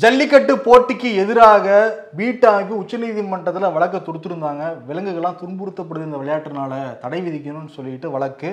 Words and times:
ஜல்லிக்கட்டு 0.00 0.56
போட்டிக்கு 0.56 1.08
எதிராக 1.22 1.66
பீட்டா 2.16 2.58
உச்சநீதிமன்றத்தில் 2.60 3.72
வழக்கை 3.72 3.98
தொடுத்துருந்தாங்க. 4.00 4.62
விலங்குகள்லாம் 4.88 5.36
துன்புறுத்தப்படுது 5.40 6.04
இந்த 6.04 6.18
விளையாட்டுனால 6.22 6.98
தடை 6.98 7.20
விதிக்கணும்னு 7.26 7.68
சொல்லிட்டு 7.68 8.10
வழக்கு. 8.10 8.50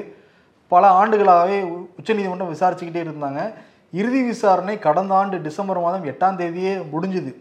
பல 0.68 0.88
ஆண்டுகளாகவே 0.88 1.60
உச்சநீதிமன்றம் 2.00 2.52
விசாரிச்சுக்கிட்டே 2.54 3.02
இருந்தாங்க. 3.06 3.54
இறுதி 3.92 4.24
விசாரணை 4.24 4.80
கடந்த 4.80 5.16
ஆண்டு 5.16 5.42
டிசம்பர் 5.42 5.80
மாதம் 5.80 6.06
எட்டாம் 6.06 6.40
தேதியே 6.42 6.74
முடிஞ்சுது. 6.94 7.32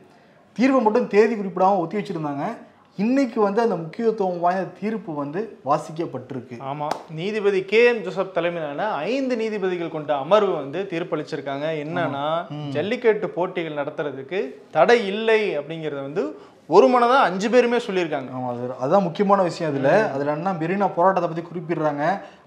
தீர்வு 0.53 0.81
மட்டும் 0.81 1.09
தேதி 1.09 1.37
குறிப்பிடாமல் 1.37 1.79
ஒத்தி 1.79 1.99
வச்சிருந்தாங்க. 1.99 2.45
இன்னைக்கு 2.99 3.39
வந்து 3.45 3.61
அந்த 3.65 3.77
முக்கியத்துவம் 3.83 4.41
வாய்ந்த 4.45 4.71
தீர்ப்பு 4.79 5.11
வந்து 5.21 5.41
வாசிக்கப்பட்டிருக்கு. 5.69 6.57
ஆமா 6.71 6.87
நீதிபதி 7.19 7.61
கே. 7.73 7.81
எம். 7.91 8.01
ஜோசப் 8.07 8.33
தலைமையிலான 8.37 8.89
ஐந்து 9.11 9.35
நீதிபதிகள் 9.43 9.95
கொண்ட 9.95 10.13
அமர்வு 10.25 10.53
வந்து 10.55 10.81
தீர்ப்பளிச்சிருக்காங்க. 10.93 11.67
என்னன்னா 11.85 12.25
ஜல்லிக்கட்டு 12.77 13.29
போட்டிகள் 13.37 13.79
நடத்துறதுக்கு 13.81 14.41
தடை 14.77 14.99
இல்லை 15.13 15.41
அப்படிங்கறத 15.61 16.03
வந்து 16.09 16.25
ஒரு 16.71 16.87
மனதா 16.95 17.19
அஞ்சு 17.27 17.49
பேருமே 17.53 17.79
சொல்லியிருக்காங்க. 17.87 18.31
ஆமா 18.37 18.49
அது 18.55 18.65
அதுதான் 18.81 19.07
முக்கியமான 19.07 19.43
விஷயம் 19.43 19.71
அதுல 19.73 19.93
அதுல 20.15 20.35
என்ன 20.39 20.57
மெரினா 20.63 20.89
போராட்டத்தை 20.97 21.29
பத்தி 21.29 21.45
குறிப்பிடுறாங்க. 21.47 22.03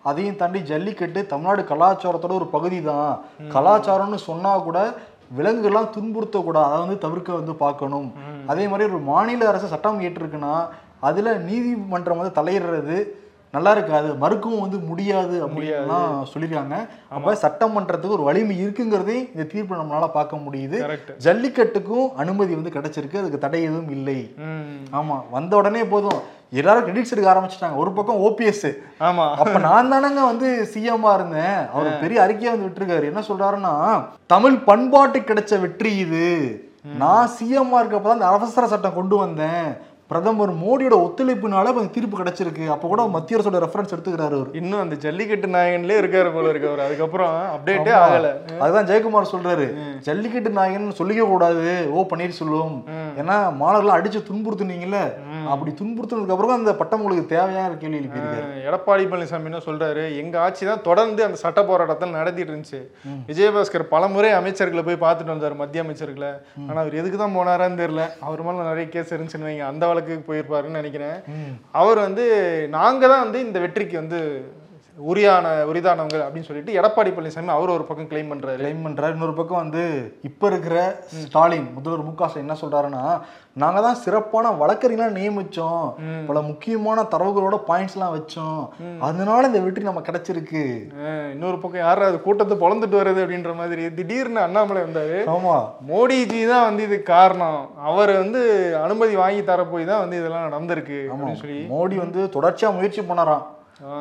அதையும் 0.09 0.37
தாண்டி 0.41 0.59
ஜல்லிக்கட்டு 0.71 1.19
தமிழ்நாடு 1.31 1.63
கலாச்சாரத்தோட 1.71 2.35
ஒரு 2.41 2.49
பகுதி 2.55 2.81
தான் 2.89 3.09
கலாச்சாரம்னு 3.55 4.19
சொன்னா 4.29 4.51
கூட 4.67 4.77
விலங்குகள்லாம் 5.37 5.89
துன்புறுத்தக்கூடாது. 5.95 6.63
அதை 6.63 6.79
வந்து 6.79 6.97
தவிர்க்க 6.97 7.33
வந்து 7.33 7.55
பார்க்கணும். 7.55 8.13
அதே 8.47 8.67
மாதிரி 8.67 8.89
ஒரு 8.89 8.99
மாநில 9.01 9.47
அரசு 9.47 9.67
சட்டம் 9.67 10.01
ஏற்றிருக்குன்னா 10.01 10.67
அதுல 10.99 11.33
நீதிமன்றம் 11.33 12.17
வந்து 12.17 12.41
தலையிடுறது 12.41 13.19
நல்லா 13.51 13.71
இருக்காது. 13.71 14.13
மறுக்கவும் 14.13 14.61
வந்து 14.61 14.77
முடியாது 14.77 15.47
அப்படின்லாம் 15.47 16.23
சொல்லியிருக்காங்க. 16.33 16.87
அப்ப 17.09 17.33
சட்டமன்றத்துக்கு 17.33 18.07
ஒரு 18.07 18.23
வலிமை 18.23 18.65
இருக்குங்கிறதையும் 18.65 19.29
இந்த 19.35 19.43
தீர்ப்பு 19.47 19.75
நம்மளால 19.75 20.11
பார்க்க 20.11 20.37
முடியுது. 20.37 20.77
ஜல்லிக்கட்டுக்கும் 21.23 22.13
அனுமதி 22.15 22.53
வந்து 22.53 22.69
கிடைச்சிருக்கு. 22.69 23.17
அதுக்கு 23.17 23.37
தடை 23.37 23.63
எதுவும் 23.63 23.89
இல்லை. 23.89 24.35
ம். 24.37 24.85
ஆமா. 24.93 25.23
வந்த 25.31 25.55
உடனே 25.55 25.83
போதும். 25.83 26.39
எல்லாரும் 26.53 26.87
கிரெடிட்ஸ் 26.87 27.11
எடுக்க 27.11 27.33
ஆரம்பிச்சிட்டாங்க. 27.33 27.75
ஒரு 27.75 27.91
பக்கம் 27.91 28.21
ஓபிஎஸ் 28.21 28.77
ஆமா. 28.99 29.33
அப்ப 29.33 29.59
நான் 29.59 29.93
தானங்க 29.93 30.25
வந்து 30.25 30.69
சிஎம்மா 30.73 31.13
இருந்தேன். 31.13 31.67
அவர் 31.73 31.99
பெரிய 31.99 32.21
அறிக்கையை 32.21 32.57
வந்து 32.57 32.69
விட்டுருக்காரு. 32.69 33.03
என்ன 33.03 33.19
சொல்றாருன்னா 33.19 34.05
தமிழ் 34.27 34.57
பண்பாட்டு 34.57 35.19
கிடைச்ச 35.19 35.59
வெற்றி 35.59 35.97
இது. 35.97 36.25
நான் 36.97 37.29
சிஎம்மா 37.29 37.75
இருக்கப்பதான் 37.75 38.13
இந்த 38.13 38.27
அவசர 38.27 38.67
சட்டம் 38.67 38.95
கொண்டு 38.95 39.17
வந்தேன். 39.17 39.89
பிரதமர் 40.07 40.55
மோடியோட 40.55 40.95
ஒத்துழைப்புனால 40.95 41.67
இந்த 41.67 41.87
தீர்ப்பு 41.91 42.19
கிடைச்சிருக்கு. 42.19 42.67
அப்ப 42.67 42.87
கூட 42.87 43.03
மத்திய 43.03 43.39
அரசோட 43.39 43.61
ரெஃபரன்ஸ் 43.65 43.93
எடுத்துக்கிறாரு 43.95 44.25
அவர். 44.25 44.51
இன்னும் 44.53 44.79
அந்த 44.79 44.95
ஜல்லிக்கட்டு 44.95 45.47
நாயகன்லயே 45.47 46.01
இருக்காரு 46.01 46.33
போல 46.33 46.49
இருக்கு 46.49 46.67
அவர். 46.67 46.85
அதுக்கப்புறம் 46.85 47.41
அப்டேட்டே. 47.43 47.93
ஆகல. 48.05 48.59
அதுதான் 48.59 48.85
ஜெயக்குமார் 48.85 49.27
சொல்றாரு. 49.31 49.73
ஜல்லிக்கட்டு 49.99 50.49
நாயகன் 50.49 50.93
சொல்லிக்க 50.97 51.19
கூடாது. 51.19 51.87
ஓ 51.91 52.05
பன்னீர்செல்வம். 52.15 52.83
ஏன்னா 53.17 53.55
மாணவர்கள் 53.55 54.01
அடிச்சு 54.01 54.23
துன்புறுத்துனீங்கல்ல. 54.31 54.97
அப்படி 55.53 55.71
துன்புறுத்துனதுக்கு 55.79 56.35
அப்புறம் 56.35 56.55
அந்த 56.59 56.71
பட்டம் 56.79 57.01
உங்களுக்கு 57.03 57.33
தேவையான 57.33 57.77
கேள்வி 57.81 57.99
எழுப்பியிருக்காரு 57.99 58.63
எடப்பாடி 58.67 59.03
பழனிசாமி 59.11 59.49
என்ன 59.51 59.61
சொல்றாரு? 59.67 60.03
எங்க 60.21 60.35
ஆட்சி 60.45 60.63
தான் 60.69 60.83
தொடர்ந்து 60.87 61.21
அந்த 61.27 61.37
சட்ட 61.43 61.61
போராட்டத்தை 61.69 62.09
நடத்திட்டு 62.17 62.53
இருந்துச்சு. 62.53 62.81
விஜயபாஸ்கர் 63.29 63.85
பலமுறை 63.93 64.31
அமைச்சர்களை 64.39 64.83
போய் 64.87 65.03
பார்த்துட்டு 65.05 65.33
வந்தார் 65.35 65.59
மத்திய 65.61 65.85
அமைச்சர்களை. 65.85 66.31
ஆனா 66.67 66.79
அவர் 66.83 66.99
எதுக்கு 67.01 67.19
தான் 67.23 67.37
போனாரான்னு 67.37 67.81
தெரியல. 67.83 68.05
அவர் 68.27 68.45
மேல 68.47 68.69
நிறைய 68.71 68.87
கேஸ் 68.95 69.13
இருந்துச்சுன்னு 69.15 69.49
வைங்க. 69.49 69.67
அந்த 69.71 69.83
வழக்குக்கு 69.91 70.29
போயிருப்பாருன்னு 70.31 70.81
நினைக்கிறேன். 70.81 71.19
அவர் 71.81 71.99
வந்து 72.07 72.25
நாங்க 72.79 73.03
தான் 73.13 73.23
வந்து 73.25 73.39
இந்த 73.47 73.59
வெற்றிக்கு 73.65 73.97
வந்து 74.03 74.19
உரியான 74.99 75.63
உரிதானவங்க 75.63 76.17
அப்படின்னு 76.25 76.47
சொல்லிட்டு 76.47 76.81
எடப்பாடி 76.81 77.11
பழனிசாமி 77.11 77.45
அவர் 77.45 77.69
ஒரு 77.69 77.83
பக்கம் 77.83 78.09
கிளைம் 78.09 78.31
பண்றாரு. 78.31 78.61
கிளைம் 78.61 78.83
பண்றாரு. 78.85 79.11
இன்னொரு 79.11 79.33
பக்கம் 79.33 79.57
வந்து 79.57 80.13
இப்ப 80.21 80.47
இருக்கிற 80.47 81.03
ஸ்டாலின் 81.05 81.73
முதல்வர் 81.73 82.03
மு 82.03 82.13
என்ன 82.35 82.55
சொல்றாருன்னா 82.61 83.21
நாங்க 83.53 83.81
தான் 83.81 83.95
சிறப்பான 83.95 84.49
வழக்கறிஞர்களா 84.49 85.07
நியமிச்சோம். 85.17 85.93
பல 86.25 86.41
முக்கியமான 86.41 87.01
தரவுகளோட 87.01 87.59
பாயிண்ட்ஸ் 87.67 87.93
எல்லாம் 87.93 88.13
வச்சோம். 88.17 88.69
அதனால 88.99 89.47
இந்த 89.47 89.59
வெற்றி 89.59 89.83
நம்ம 89.83 90.01
கிடைச்சிருக்கு. 90.01 90.83
இன்னொரு 91.31 91.57
பக்கம் 91.57 91.81
யாரும் 91.81 92.07
அது 92.07 92.21
கூட்டத்தை 92.21 92.57
பொழந்துட்டு 92.57 93.01
வருது 93.01 93.23
அப்படின்ற 93.23 93.55
மாதிரி 93.55 93.93
திடீர்னு 93.93 94.41
அண்ணாமலை 94.41 94.81
வந்தாரு. 94.81 95.17
ஆமா. 95.35 95.63
மோடிஜி 95.89 96.47
தான் 96.47 96.63
வந்து 96.63 96.83
இதுக்கு 96.83 97.03
காரணம். 97.03 97.69
அவர் 97.77 98.17
வந்து 98.17 98.75
அனுமதி 98.83 99.15
வாங்கி 99.15 99.43
தர 99.43 99.65
போய் 99.65 99.85
தான் 99.85 99.99
வந்து 99.99 100.19
இதெல்லாம் 100.19 100.51
நடந்திருக்கு 100.51 101.09
அப்படின்னு 101.09 101.33
சொல்லி. 101.33 101.65
மோடி 101.73 101.95
வந்து 101.95 102.29
தொடர்ச்சியா 102.37 102.75
முயற்சி 102.75 103.01
பண்ணாராம். 103.01 103.43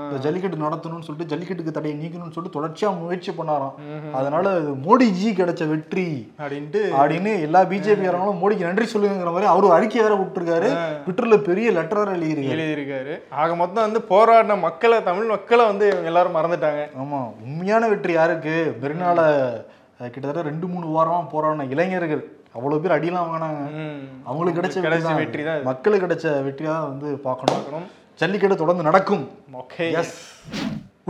இந்த 0.04 0.18
ஜல்லிக்கட்டு 0.24 0.56
நடத்தணும்னு 0.56 1.06
சொல்லிட்டு 1.06 1.30
ஜல்லிக்கட்டுக்கு 1.32 1.76
தடையை 1.76 1.94
நீக்கணும்னு 2.00 2.34
சொல்லிட்டு 2.34 2.56
தொடர்ச்சியா 2.56 2.98
முயற்சி 2.98 3.32
பண்ணாராம். 3.32 3.74
அதனால 4.12 4.46
மோடிஜி 4.86 5.30
கிடைச்ச 5.38 5.68
வெற்றி 5.68 6.06
அப்படின்ட்டு 6.40 6.82
அப்படின்னு 7.00 7.32
எல்லா 7.40 7.62
பிஜேபி 7.70 8.06
மோடிக்கு 8.42 8.68
நன்றி 8.68 8.86
சொல்லுங்கிற 8.92 9.32
மாதிரி 9.36 9.50
அவரு 9.52 9.72
அறிக்கை 9.76 10.02
வேற 10.02 10.14
விட்டுருக்காரு. 10.14 10.68
ட்விட்டர்ல 11.04 11.36
பெரிய 11.42 11.70
லெட்டர் 11.70 12.00
வேற 12.02 12.10
எழுதியிருக்காரு. 12.16 12.56
எழுதியிருக்காரு. 12.56 13.14
ஆக 13.42 13.54
மொத்தம் 13.54 13.86
வந்து 13.86 14.02
போராடின 14.10 14.58
மக்களை 14.60 15.02
தமிழ் 15.02 15.26
மக்களை 15.26 15.66
வந்து 15.66 15.86
எல்லாரும் 16.10 16.36
மறந்துட்டாங்க. 16.36 16.82
ஆமா 17.02 17.20
உண்மையான 17.46 17.88
வெற்றி 17.88 18.12
யாருக்கு? 18.12 18.56
அஹ், 20.00 20.10
கிட்டத்தட்ட 20.10 20.42
ரெண்டு 20.42 20.66
மூணு 20.66 20.86
வாரமா 20.96 21.22
போராடின 21.32 21.68
இளைஞர்கள். 21.70 22.22
அவ்வளவு 22.52 22.82
பேர் 22.82 22.94
அடியெல்லாம் 22.94 23.26
வாங்கினாங்க. 23.26 23.60
அவங்களுக்கு 24.24 24.60
கிடைச்ச 24.60 24.78
வெற்றி 24.84 25.02
தான் 25.08 25.20
மக்களுக்கு 25.64 26.06
கிடைச்ச 26.06 26.28
வெற்றியா 26.46 26.74
வந்து 26.88 27.08
பார்க்கணும். 27.26 27.86
ஜல்லிக்கட்டு 28.16 28.56
தொடர்ந்து 28.56 28.82
நடக்கும். 28.82 29.28
ஓகே 29.52 29.92
எஸ் 29.92 30.42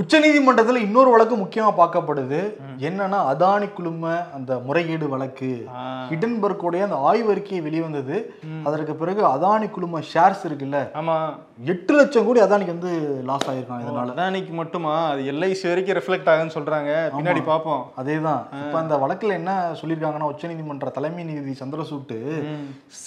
உச்சநீதிமன்றத்தில் 0.01 0.77
இன்னொரு 0.77 1.11
வழக்கு 1.11 1.37
முக்கியமா 1.37 1.73
பார்க்கப்படுது. 1.79 2.39
என்னன்னா 2.79 3.19
அதானி 3.33 3.73
குழும 3.73 4.31
அந்த 4.35 4.59
முறைகேடு 4.59 5.09
வழக்கு. 5.09 5.67
ஹிடன்பர்க்கோடைய 6.11 6.83
அந்த 6.83 6.99
ஆய்வறிக்கை 7.11 7.63
வெளிவந்தது. 7.63 8.35
அதற்கு 8.65 8.95
பிறகு 8.95 9.25
அதானி 9.27 9.71
குழும 9.71 10.01
ஷேர்ஸ் 10.15 10.47
இருக்குல்ல. 10.49 10.79
ஆமா. 10.95 11.17
எட்டு 11.69 11.95
லட்சம் 11.95 12.27
கோடி 12.27 12.41
அதானிக்கு 12.41 12.75
வந்து 12.75 13.23
லாஸ் 13.29 13.51
ஆயிருக்கான் 13.51 13.81
இதனால. 13.83 14.13
அதானிக்கு 14.15 14.53
மட்டுமா? 14.53 15.09
அது 15.09 15.23
எல்ஐசி 15.33 15.69
வரைக்கும் 15.69 15.97
ரெஃப்ளெக்ட் 15.99 16.31
ஆகுன்னு 16.33 16.55
சொல்றாங்க. 16.55 16.91
பின்னாடி 17.17 17.45
பார்ப்போம் 17.45 17.83
அதேதான். 18.01 18.43
இப்ப 18.61 18.79
அந்த 18.79 18.97
வழக்குல 18.97 19.33
என்ன 19.33 19.73
சொல்லியிருக்காங்கன்னா 19.81 20.31
உச்சநீதிமன்ற 20.33 20.91
தலைமை 20.91 21.25
நீதிபதி 21.25 21.57
சந்திரசூட்டு 21.63 22.19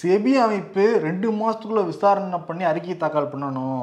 செபி 0.02 0.32
அமைப்பு 0.32 1.00
ரெண்டு 1.02 1.30
மாசத்துக்குள்ள 1.32 1.84
விசாரணை 1.84 2.38
பண்ணி 2.38 2.64
அறிக்கை 2.64 2.96
தாக்கல் 2.96 3.30
பண்ணணும். 3.34 3.82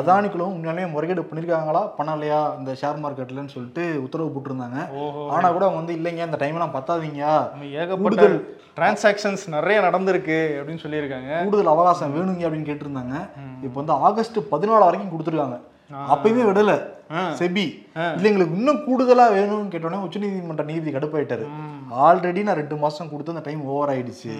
அதானிக்குள்ள 0.00 0.46
உண்மையாலுமே 0.52 0.90
முறைகேடு 0.90 1.28
பண்ணிருக்காங்களா? 1.30 1.84
பண்ணலையா? 1.98 2.58
இந்த 2.58 2.72
ஷேர் 2.82 3.02
மார்க்கெட்லன்னு 3.04 3.54
சொல்லிட்டு 3.56 4.02
உத்தரவு 4.02 4.34
போட்டிருந்தாங்க. 4.34 4.90
ஓஹோ. 5.04 5.28
ஆனா 5.30 5.50
கூட 5.50 5.64
அவங்க 5.64 5.82
வந்து 5.82 5.98
இல்லைங்க 6.00 6.24
இந்த 6.30 6.36
டைம் 6.36 6.54
எல்லாம் 6.54 6.76
பத்தாதீங்க. 6.78 7.24
ஏகப்பட்ட 7.82 8.26
டிரான்சாக்ஷன்ஸ் 8.78 9.44
நிறைய 9.48 9.80
நடந்திருக்கு 9.80 10.36
அப்படின்னு 10.58 10.82
சொல்லியிருக்காங்க. 10.82 11.44
கூடுதல் 11.44 11.72
அவகாசம் 11.72 12.12
வேணுங்க 12.16 12.44
அப்படின்னு 12.46 12.68
கேட்டிருந்தாங்க. 12.68 13.14
இப்போ 13.62 13.76
வந்து 13.80 13.92
ஆகஸ்ட் 14.08 14.38
பதினாலு 14.52 14.86
வரைக்கும் 14.88 15.12
கொடுத்துருக்காங்க. 15.14 15.58
அப்பயுமே 16.14 16.44
விடல. 16.46 16.72
செபி 17.36 17.62
இல்ல 18.16 18.28
எங்களுக்கு 18.30 18.56
இன்னும் 18.58 18.80
கூடுதலா 18.86 19.26
வேணும்னு 19.34 19.70
கேட்டோன்னே 19.74 19.98
உச்சநீதிமன்ற 20.06 20.64
நீதிபதி 20.70 20.92
கடுப்பாயிட்டாரு. 20.96 21.44
ஆல்ரெடி 22.06 22.40
நான் 22.46 22.58
ரெண்டு 22.60 22.76
மாசம் 22.82 23.08
கொடுத்து 23.12 23.32
அந்த 23.34 23.42
டைம் 23.46 23.62
ஓவர் 23.74 23.92
ஆயிடுச்சு. 23.92 24.32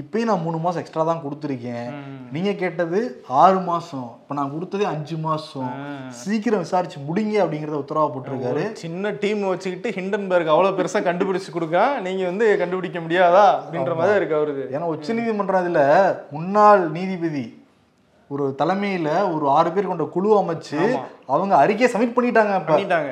இப்பயும் 0.00 0.28
நான் 0.30 0.44
மூணு 0.44 0.58
மாசம் 0.64 0.80
எக்ஸ்ட்ரா 0.82 1.04
தான் 1.08 1.22
கொடுத்துருக்கேன். 1.24 1.88
நீங்க 2.34 2.50
கேட்டது 2.60 2.98
ஆறு 3.42 3.58
மாசம். 3.70 4.06
இப்ப 4.20 4.36
நான் 4.40 4.52
கொடுத்ததே 4.54 4.86
அஞ்சு 4.92 5.16
மாசம். 5.26 5.72
சீக்கிரம் 6.20 6.62
விசாரிச்சு 6.64 7.00
முடிங்க 7.08 7.34
அப்படிங்கறத 7.44 7.80
உத்தரவா 7.82 8.12
போட்டிருக்காரு. 8.12 8.64
சின்ன 8.84 9.12
டீம் 9.24 9.42
வச்சுக்கிட்டு 9.52 9.94
ஹிண்டன்பர்க் 9.98 10.52
அவ்வளவு 10.54 10.78
பெருசா 10.78 11.02
கண்டுபிடிச்சு 11.08 11.56
கொடுக்கா 11.56 11.86
நீங்க 12.06 12.24
வந்து 12.30 12.48
கண்டுபிடிக்க 12.62 13.00
முடியாதா 13.06 13.46
அப்படின்ற 13.64 13.96
மாதிரி 14.02 14.20
இருக்கு 14.20 14.38
அவருக்கு 14.40 14.68
ஏன்னா 14.76 14.92
உச்சநீதிமன்றம் 14.94 15.64
இதுல 15.66 15.82
முன்னாள் 16.36 16.84
நீதிபதி 16.98 17.44
ஒரு 18.32 18.44
தலைமையில 18.60 19.08
ஒரு 19.34 19.44
ஆறு 19.56 19.70
பேர் 19.74 19.90
கொண்ட 19.90 20.04
குழு 20.14 20.28
அமைச்சு 20.40 20.80
அவங்க 21.34 21.54
அறிக்கையை 21.62 21.88
சப்மிட் 21.92 22.16
பண்ணிட்டாங்க 22.16 22.54
பண்ணிட்டாங்க. 22.70 23.10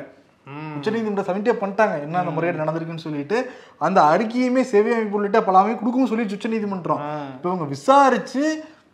உச்சநீதிமன்றம் 0.77 1.27
சப்மிட்டே 1.27 1.53
பண்ணிட்டாங்க. 1.61 1.95
என்ன 2.05 2.19
அந்த 2.21 2.31
முறையீடு 2.35 2.61
நடந்திருக்குன்னு 2.61 3.05
சொல்லிட்டு 3.07 3.37
அந்த 3.85 3.99
அறிக்கையுமே 4.13 4.61
சேவை 4.71 4.91
அமைப்பு 4.95 5.17
உள்ளிட்ட 5.17 5.39
பல 5.47 5.59
அமைப்பு 5.63 5.81
கொடுக்கவும் 5.81 6.11
சொல்லிடுச்சு 6.11 6.37
உச்சநீதிமன்றம். 6.39 7.01
இப்போ 7.35 7.47
இவங்க 7.51 7.67
விசாரிச்சு 7.73 8.43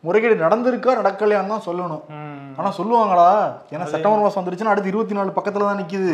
முறைகேடு 0.07 0.36
நடந்திருக்கா 0.46 0.92
நடக்கலையான்னு 1.00 1.54
தான் 1.54 1.66
சொல்லணும். 1.69 2.04
ஆனா 2.60 2.69
சொல்லுவாங்களா? 2.80 3.30
ஏன்னா 3.74 3.86
செப்டம்பர் 3.94 4.24
மாசம் 4.25 4.40
வந்துருச்சுன்னா 4.42 4.74
அடுத்து 4.74 4.92
இருபத்தி 4.94 5.18
நாலு 5.18 5.38
பக்கத்துல 5.38 5.68
தான் 5.69 5.81
நிக்குது. 5.84 6.13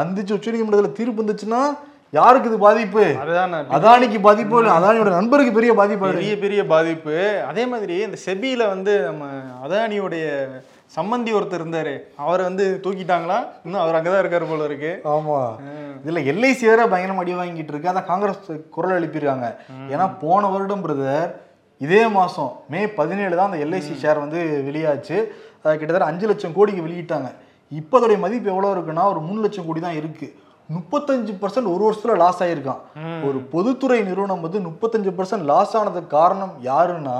வந்துச்சு 0.00 0.36
உச்சநீதிமன்றத்துல 0.38 0.92
தீர்ப்பு 0.98 1.22
வந்துச்சுன்னா 1.22 1.62
யாருக்கு 2.16 2.48
இது 2.50 2.58
பாதிப்பு? 2.66 3.02
அதானிக்கு 3.76 4.18
பாதிப்பு 4.26 4.54
இல்லை. 4.60 4.72
அதானியோட 4.78 5.10
நண்பருக்கு 5.16 5.52
பெரிய 5.58 5.72
பாதிப்பு 5.80 6.08
பெரிய 6.16 6.34
பெரிய 6.44 6.60
பாதிப்பு. 6.72 7.16
அதே 7.50 7.64
மாதிரி 7.72 7.96
இந்த 8.06 8.18
செபியில 8.26 8.62
வந்து 8.74 8.94
நம்ம 9.08 9.26
அதானியோடைய 9.66 10.24
சம்மந்தி 10.96 11.30
ஒருத்தர் 11.38 11.62
இருந்தாரு. 11.62 11.92
அவரை 12.22 12.42
வந்து 12.48 12.64
தூக்கிட்டாங்களா? 12.84 13.36
இன்னும் 13.66 13.82
அவர் 13.82 13.98
அங்கதான் 13.98 14.22
இருக்காரு 14.22 14.46
போல 14.52 14.64
இருக்கு. 14.70 14.92
ஆமா. 15.14 15.38
இதுல 16.04 16.22
எல்ஐசி 16.32 16.64
வேற 16.70 16.86
பயங்கரமா 16.94 17.24
அடி 17.24 17.36
வாங்கிட்டு 17.40 17.72
இருக்கு. 17.74 17.92
அதான் 17.92 18.10
காங்கிரஸ் 18.10 18.50
குரல் 18.76 18.96
எழுப்பியிருக்காங்க. 18.98 19.48
ஏன்னா 19.92 20.08
போன 20.24 20.50
வருடம் 20.54 20.84
பிரதர் 20.86 21.30
இதே 21.86 22.02
மாசம் 22.18 22.50
மே 22.72 22.80
பதினேழு 23.00 23.34
தான் 23.36 23.50
அந்த 23.50 23.60
எல்ஐசி 23.66 23.94
ஷேர் 24.02 24.24
வந்து 24.24 24.40
வெளியாச்சு. 24.68 25.16
கிட்டத்தட்ட 25.64 26.10
அஞ்சு 26.10 26.26
லட்சம் 26.30 26.56
கோடிக்கு 26.58 26.86
வெளியிட்டாங்க. 26.88 27.30
இப்போ 27.80 27.94
அதோடைய 27.98 28.18
மதிப்பு 28.26 28.48
எவ்வளோ 28.54 28.70
இருக்குன்னா 28.74 29.04
ஒரு 29.14 29.20
மூணு 29.28 29.40
லட்சம் 29.46 29.66
கோடி 29.66 29.80
தான் 29.88 29.98
இருக்கு. 30.00 30.28
முப்பத்தஞ்சு 30.74 31.32
பர்சன்ட் 31.42 31.72
ஒரு 31.74 31.84
வருஷத்துல 31.86 32.16
லாஸ் 32.16 32.42
ஆயிருக்கான். 32.42 32.82
ஒரு 33.28 33.38
பொதுத்துறை 33.54 34.00
நிறுவனம் 34.00 34.40
வந்து 34.40 34.58
முப்பத்தஞ்சு 34.58 35.12
பர்சன்ட் 35.18 35.48
லாஸ் 35.52 35.76
ஆனதுக்கு 35.76 36.18
காரணம் 36.18 36.52
யாருன்னா 36.64 37.18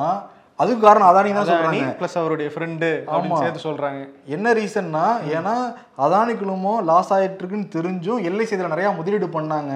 அதுக்கு 0.57 0.81
காரணம் 0.81 1.09
அதானி 1.09 1.33
தான் 1.35 1.47
சொல்றாங்க. 1.47 1.85
பிளஸ் 2.01 2.17
அவருடைய 2.21 2.49
ஃப்ரெண்டு 2.55 2.89
அப்படின்னு. 3.13 3.39
சேர்த்து 3.39 3.61
சொல்றாங்க. 3.71 4.01
என்ன 4.27 4.53
ரீசன்னா 4.53 5.05
ஏன்னா 5.37 5.55
அதானி 5.99 6.35
குழுமம் 6.39 6.85
லாஸ் 6.85 7.13
ஆயிட்டு 7.13 7.41
இருக்குன்னு 7.43 7.73
தெரிஞ்சும் 7.77 8.21
எல்ஐசி 8.29 8.55
இதுல 8.57 8.73
நிறைய 8.75 8.91
முதலீடு 8.91 9.27
பண்ணாங்க. 9.27 9.73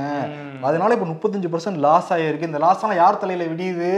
அதனால 0.63 0.95
இப்ப 0.97 1.09
முப்பத்தஞ்சு 1.13 1.51
பர்சன்ட் 1.55 1.85
லாஸ் 1.87 2.13
ஆயிருக்கு. 2.13 2.51
இந்த 2.51 2.59
லாஸ் 2.59 2.83
எல்லாம் 2.83 2.97
யார் 2.97 3.19
தலையில 3.19 3.51
விடியுது? 3.53 3.91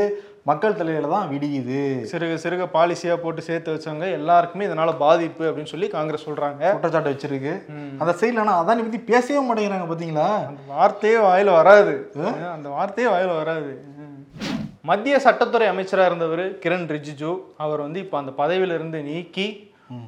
மக்கள் 0.48 0.76
தலையில 0.78 1.08
தான் 1.12 1.30
விடியுது. 1.30 1.78
சிறுக 2.10 2.34
சிறுக 2.42 2.64
பாலிசியா 2.74 3.14
போட்டு 3.22 3.40
சேர்த்து 3.46 3.72
வச்சவங்க 3.74 4.08
எல்லாருக்குமே 4.18 4.66
இதனால 4.68 4.90
பாதிப்பு 5.04 5.44
அப்படின்னு 5.48 5.72
சொல்லி 5.72 5.86
காங்கிரஸ் 5.94 6.26
சொல்றாங்க. 6.28 6.62
குற்றச்சாட்டு 6.74 7.12
வச்சிருக்கு. 7.12 7.54
அந்த 8.00 8.12
சைட்ல 8.20 8.42
ஆனா 8.44 8.54
அதானி 8.60 8.84
பத்தி 8.86 9.00
பேசவே 9.10 9.40
மாட்டேங்கிறாங்க 9.46 9.88
பாத்தீங்களா? 9.92 10.28
அந்த 10.50 10.62
வார்த்தையே 10.74 11.16
வாயில 11.28 11.56
வராது. 11.58 11.94
அந்த 12.56 12.68
வார்த்தையே 12.76 13.08
வாயில 13.14 13.34
வராது. 13.40 13.72
மத்திய 14.90 15.16
சட்டத்துறை 15.26 15.68
அமைச்சராக 15.72 16.10
இருந்தவர் 16.10 16.44
கிரண் 16.64 16.88
ரிஜிஜு 16.96 17.30
அவர் 17.64 17.80
வந்து 17.86 17.98
இப்போ 18.04 18.16
அந்த 18.22 18.32
பதவியில 18.42 18.76
இருந்து 18.78 18.98
நீக்கி 19.10 19.46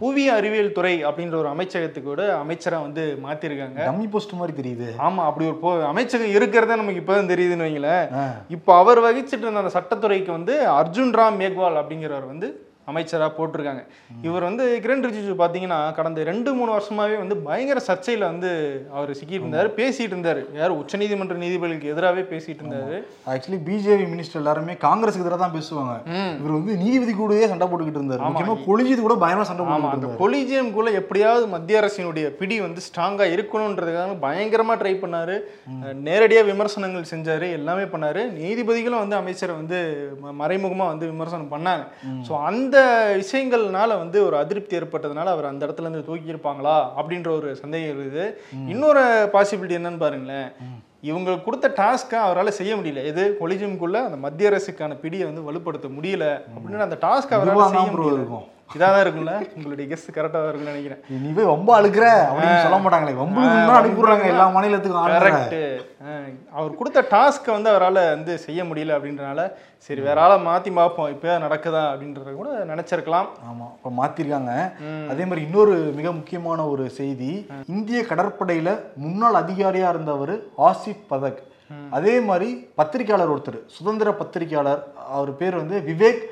புவி 0.01 0.23
அறிவியல் 0.37 0.73
துறை 0.77 0.93
அப்படின்ற 1.09 1.37
ஒரு 1.41 1.49
அமைச்சகத்துக்கு 1.55 2.09
கூட 2.11 2.23
அமைச்சரா 2.43 2.79
வந்து 2.87 3.03
மாத்திருக்காங்க. 3.25 3.81
டம்மி 3.89 4.07
போஸ்ட் 4.15 4.39
மாதிரி 4.41 4.55
தெரியுது. 4.61 4.89
ஆமா 5.07 5.25
அப்படி 5.29 5.47
ஒரு 5.51 5.59
போ 5.65 5.71
அமைச்சகம் 5.91 6.35
இருக்கிறதே 6.39 6.79
நமக்கு 6.81 7.03
இப்பதான் 7.03 7.33
தெரியுதுன்னு 7.33 7.67
வைங்களேன். 7.67 8.07
இப்போ 8.57 8.73
அவர் 8.83 9.01
வகிச்சிட்டு 9.07 9.45
இருந்த 9.47 9.63
அந்த 9.65 9.75
சட்டத்துறைக்கு 9.79 10.33
வந்து 10.39 10.57
அர்ஜுன் 10.81 11.15
ராம் 11.21 11.39
மேக்வால் 11.43 11.81
அப்படிங்கிறவர் 11.83 12.33
வந்து 12.33 12.49
அமைச்சரா 12.93 13.31
போட்டிருக்காங்க. 13.38 13.87
இவர் 14.23 14.43
வந்து 14.43 14.81
கிரண் 14.82 15.11
ரிஜிஜு 15.11 15.35
பாத்தீங்கன்னா 15.38 15.94
கடந்த 15.94 16.23
ரெண்டு 16.23 16.55
மூணு 16.55 16.76
வருஷமாவே 16.76 17.19
வந்து 17.19 17.37
பயங்கர 17.37 17.81
சர்ச்சையில 17.87 18.19
வந்து 18.19 18.87
அவர் 18.93 19.11
சிக்கிட்டு 19.11 19.32
இருந்தாரு 19.32 19.70
பேசிட்டு 19.79 20.14
இருந்தாரு. 20.17 20.56
யார் 20.56 20.79
உச்சநீதிமன்ற 20.79 21.35
நீதிபதிகளுக்கு 21.37 21.85
எதிராகவே 21.85 22.20
பேசிட்டு 22.20 22.58
இருந்தாரு. 22.64 23.02
ஆக்சுவலி 23.26 23.58
பிஜேபி 23.67 24.06
மினிஸ்டர் 24.17 24.35
எல்லாருமே 24.35 24.73
காங்கிரஸுக்கு 24.73 25.20
எதிராக 25.20 25.37
தான் 25.37 25.52
பேசுவாங்க. 25.52 26.08
இவர் 26.38 26.52
வந்து 26.52 26.76
நீதிபதி 26.76 27.12
கூடயே 27.12 27.49
சண்டை 27.49 27.69
போட்டுக்கிட்டு 27.69 27.99
இருந்தாரு. 27.99 28.23
முக்கியமா 28.23 28.58
கொலிஜித் 28.67 29.00
கூட 29.00 29.14
பயங்கரமா 29.14 29.43
சண்டை 29.43 29.67
போட்டுக்கிட்டு 29.67 29.91
அந்த 29.91 30.06
இருந்தாரு. 30.06 30.19
கொலிஜியம்குள்ள 30.19 30.93
எப்படியாவது 30.93 31.49
மத்திய 31.49 31.81
அரசினுடைய 31.81 32.26
பிடி 32.26 32.61
வந்து 32.61 32.81
ஸ்ட்ராங்கா 32.81 33.29
இருக்கணுன்றதுக்காக 33.29 34.25
பயங்கரமா 34.25 34.76
ட்ரை 34.76 34.94
பண்ணாரு. 34.94 35.41
அஹ் 35.84 35.96
நேரடியா 36.05 36.44
விமர்சனங்கள் 36.44 37.05
செஞ்சாரு. 37.11 37.52
எல்லாமே 37.52 37.82
பண்ணாரு. 37.82 38.32
நீதிபதிகளும் 38.32 38.99
வந்து 38.99 39.17
அமைச்சரை 39.17 39.55
வந்து 39.55 40.08
ம- 40.23 40.26
மறைமுகமா 40.26 40.87
வந்து 40.87 41.06
விமர்சனம் 41.06 41.50
பண்ணாங்க. 41.50 41.87
ஸோ 42.29 42.43
அந்த 42.43 42.78
விஷயங்கள்னால 43.21 43.89
வந்து 43.89 44.25
ஒரு 44.25 44.37
அதிருப்தி 44.37 44.79
ஏற்பட்டதுனால 44.79 45.25
அவர் 45.25 45.45
அந்த 45.45 45.67
இடத்துல 45.67 45.81
இருந்து 45.81 46.05
தூக்கி 46.05 46.33
இருப்பாங்களா 46.33 46.87
அப்படின்ற 46.97 47.37
ஒரு 47.37 47.57
சந்தேகம் 47.57 47.99
இருக்குது. 47.99 48.35
இன்னொரு 48.69 49.31
பாசிபிலிட்டி 49.33 49.79
என்னன்னு 49.81 49.99
பாருங்களேன். 49.99 50.53
இவங்களுக்கு 51.03 51.45
கொடுத்த 51.45 51.69
டாஸ்க்கை 51.77 52.15
அவரால் 52.15 52.51
செய்ய 52.51 52.77
முடியல. 52.77 53.05
எது? 53.05 53.37
கொலிஜியம்குள்ள 53.41 53.93
அந்த 53.93 54.17
மத்திய 54.17 54.51
அரசுக்கான 54.51 54.97
பிடியை 55.03 55.33
வந்து 55.33 55.53
வலுப்படுத்த 55.53 55.87
முடியல. 55.89 56.43
அப்படின்னு 56.55 56.79
அந்த 56.79 56.97
டாஸ்க் 57.01 57.35
அவரால் 57.35 57.71
செய்ய 57.71 57.91
முடியல. 57.91 58.57
இதாக 58.76 58.88
தான் 58.94 59.03
இருக்கும்ல? 59.05 59.35
உங்களுடைய 59.56 59.85
கெஸ் 59.91 60.06
கரெக்டாக 60.17 60.41
தான் 60.43 60.50
இருக்கும்னு 60.50 60.73
நினைக்கிறேன். 60.73 61.00
நீ 61.25 61.29
போய் 61.37 61.50
ரொம்ப 61.53 61.70
அழுக்குற. 61.79 62.06
அப்படின்னு 62.31 62.65
சொல்ல 62.65 62.79
மாட்டாங்களே. 62.85 63.15
தான் 63.69 63.79
அனுப்பிடுறாங்க 63.81 64.26
எல்லா 64.32 64.47
மாநிலத்துக்கும். 64.56 65.06
கரெக்ட் 65.23 65.56
அவர் 66.59 66.79
கொடுத்த 66.81 67.05
டாஸ்க்கை 67.15 67.50
வந்து 67.56 67.70
அவரால் 67.73 68.00
வந்து 68.15 68.35
செய்ய 68.47 68.61
முடியல 68.70 68.97
அப்படின்றனால 68.99 69.41
சரி 69.87 70.00
வேற 70.06 70.20
ஆளை 70.25 70.37
மாற்றி 70.49 70.70
பார்ப்போம். 70.79 71.11
இப்போ 71.15 71.31
நடக்குதா 71.47 71.82
அப்படின்றத 71.93 72.35
கூட 72.41 72.50
நினச்சிருக்கலாம். 72.73 73.29
ஆமா 73.49 73.67
இப்ப 73.79 73.93
மாத்திருக்காங்க. 74.00 74.53
அதே 75.12 75.25
மாதிரி 75.29 75.44
இன்னொரு 75.49 75.75
மிக 75.99 76.09
முக்கியமான 76.20 76.69
ஒரு 76.75 76.87
செய்தி 77.00 77.32
இந்திய 77.75 78.00
கடற்படையில 78.12 78.70
முன்னாள் 79.05 79.41
அதிகாரியா 79.43 79.88
இருந்தவர் 79.94 80.35
ஆசிப் 80.70 81.05
பதக். 81.12 81.43
அதே 81.97 82.15
மாதிரி 82.29 82.49
பத்திரிக்கையாளர் 82.79 83.32
ஒருத்தர் 83.35 83.61
சுதந்திர 83.79 84.11
பத்திரிக்கையாளர் 84.20 84.82
அவர் 85.17 85.32
பேர் 85.41 85.61
வந்து 85.62 85.79
விவேக் 85.91 86.23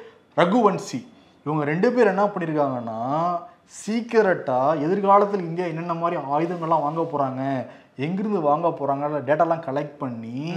ரகுவன்சி. 0.41 1.01
இவங்க 1.47 1.65
ரெண்டு 1.65 1.93
பேர் 1.93 2.07
என்ன 2.07 2.25
பண்ணியிருக்காங்கன்னா 2.25 3.01
சீக்கிரட்டா 3.81 4.81
எதிர்காலத்தில் 4.81 5.41
இந்தியா 5.41 5.67
என்னென்ன 5.67 5.95
மாதிரி 5.95 6.21
ஆயுதங்கள்லாம் 6.35 6.85
வாங்க 6.87 7.03
போறாங்க 7.13 7.43
எங்கிருந்து 7.97 8.41
வாங்க 8.41 8.69
போறாங்க 8.69 9.23
டேட்டாலாம் 9.29 9.67
கலெக்ட் 9.67 9.97
பண்ணி 9.99 10.55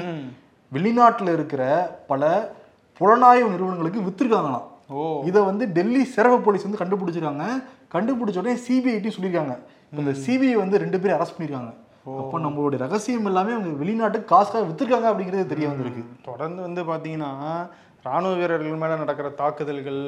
வெளிநாட்டுல 0.71 1.33
இருக்கிற 1.33 1.61
பல 2.07 2.23
புலனாய்வு 3.01 3.49
நிறுவனங்களுக்கு 3.49 4.01
வித்திருக்காங்களாம். 4.01 4.65
ஓ. 4.89 5.23
இதை 5.25 5.41
வந்து 5.41 5.67
டெல்லி 5.67 6.03
சிறப்பு 6.05 6.39
போலீஸ் 6.39 6.65
வந்து 6.67 6.81
கண்டுபிடிச்சிருக்காங்க. 6.81 7.45
கண்டுபிடிச்ச 7.93 8.37
உடனே 8.37 8.55
சிபிஐடி 8.67 9.11
சொல்லியிருக்காங்க 9.15 9.55
இந்த 9.91 10.11
சிபிஐ 10.25 10.53
வந்து 10.53 10.77
ரெண்டு 10.77 10.99
பேரும் 10.99 11.17
அரெஸ்ட் 11.19 11.37
பண்ணிருக்காங்க. 11.37 11.71
அப்போ 12.17 12.39
நம்மளுடைய 12.39 12.77
ரகசியம் 12.77 13.25
எல்லாமே 13.25 13.51
அவங்க 13.51 13.69
வெளிநாட்டுக்கு 13.69 14.35
காசுக்காக 14.35 14.65
வித்திருக்காங்க 14.65 15.07
அப்படிங்கிறது 15.11 15.45
தெரிய 15.45 15.67
வந்திருக்கு. 15.67 16.03
தொடர்ந்து 16.21 16.61
வந்து 16.61 16.83
பார்த்தீங்கன்னா 16.83 17.31
ராணுவ 18.05 18.33
வீரர்கள் 18.39 18.81
மேலே 18.81 18.95
நடக்கிற 19.01 19.29
தாக்குதல்கள் 19.41 20.01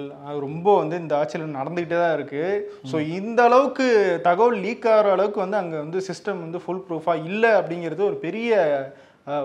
ரொம்ப 0.45 0.67
வந்து 0.81 0.95
இந்த 1.03 1.13
ஆட்சியில் 1.19 1.57
நடந்துக்கிட்டே 1.59 1.97
தான் 2.01 2.15
இருக்குது 2.17 2.61
ஸோ 2.91 2.97
இந்த 3.19 3.39
அளவுக்கு 3.49 3.85
தகவல் 4.27 4.59
லீக் 4.65 4.89
ஆகிற 4.93 5.13
அளவுக்கு 5.15 5.39
வந்து 5.45 5.61
அங்கே 5.61 5.77
வந்து 5.83 6.01
சிஸ்டம் 6.09 6.43
வந்து 6.45 6.61
ஃபுல் 6.65 6.83
ப்ரூஃபாக 6.87 7.25
இல்லை 7.29 7.51
அப்படிங்கிறது 7.61 8.03
ஒரு 8.09 8.19
பெரிய 8.25 8.51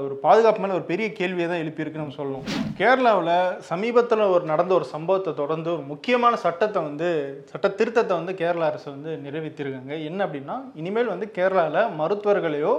ஒரு 0.05 0.15
பாதுகாப்பு 0.23 0.61
மேலே 0.63 0.77
ஒரு 0.77 0.87
பெரிய 0.91 1.07
கேள்வியை 1.19 1.47
தான் 1.49 1.63
எழுப்பியிருக்கு 1.63 2.01
நம்ம 2.01 2.15
சொல்லணும். 2.19 2.47
கேரளாவில் 2.79 3.33
சமீபத்தில் 3.71 4.23
ஒரு 4.35 4.45
நடந்த 4.51 4.73
ஒரு 4.79 4.87
சம்பவத்தை 4.93 5.33
தொடர்ந்து 5.41 5.69
ஒரு 5.75 5.83
முக்கியமான 5.91 6.37
சட்டத்தை 6.45 6.81
வந்து 6.87 7.09
சட்ட 7.51 7.69
திருத்தத்தை 7.81 8.15
வந்து 8.21 8.35
கேரளா 8.41 8.69
அரசு 8.71 8.89
வந்து 8.95 9.11
நிறைவேற்றிருக்காங்க. 9.27 9.93
என்ன 10.11 10.19
அப்படின்னா 10.27 10.57
இனிமேல் 10.83 11.13
வந்து 11.15 11.29
கேரளாவில் 11.39 11.93
மருத்துவர்களையோ 12.01 12.73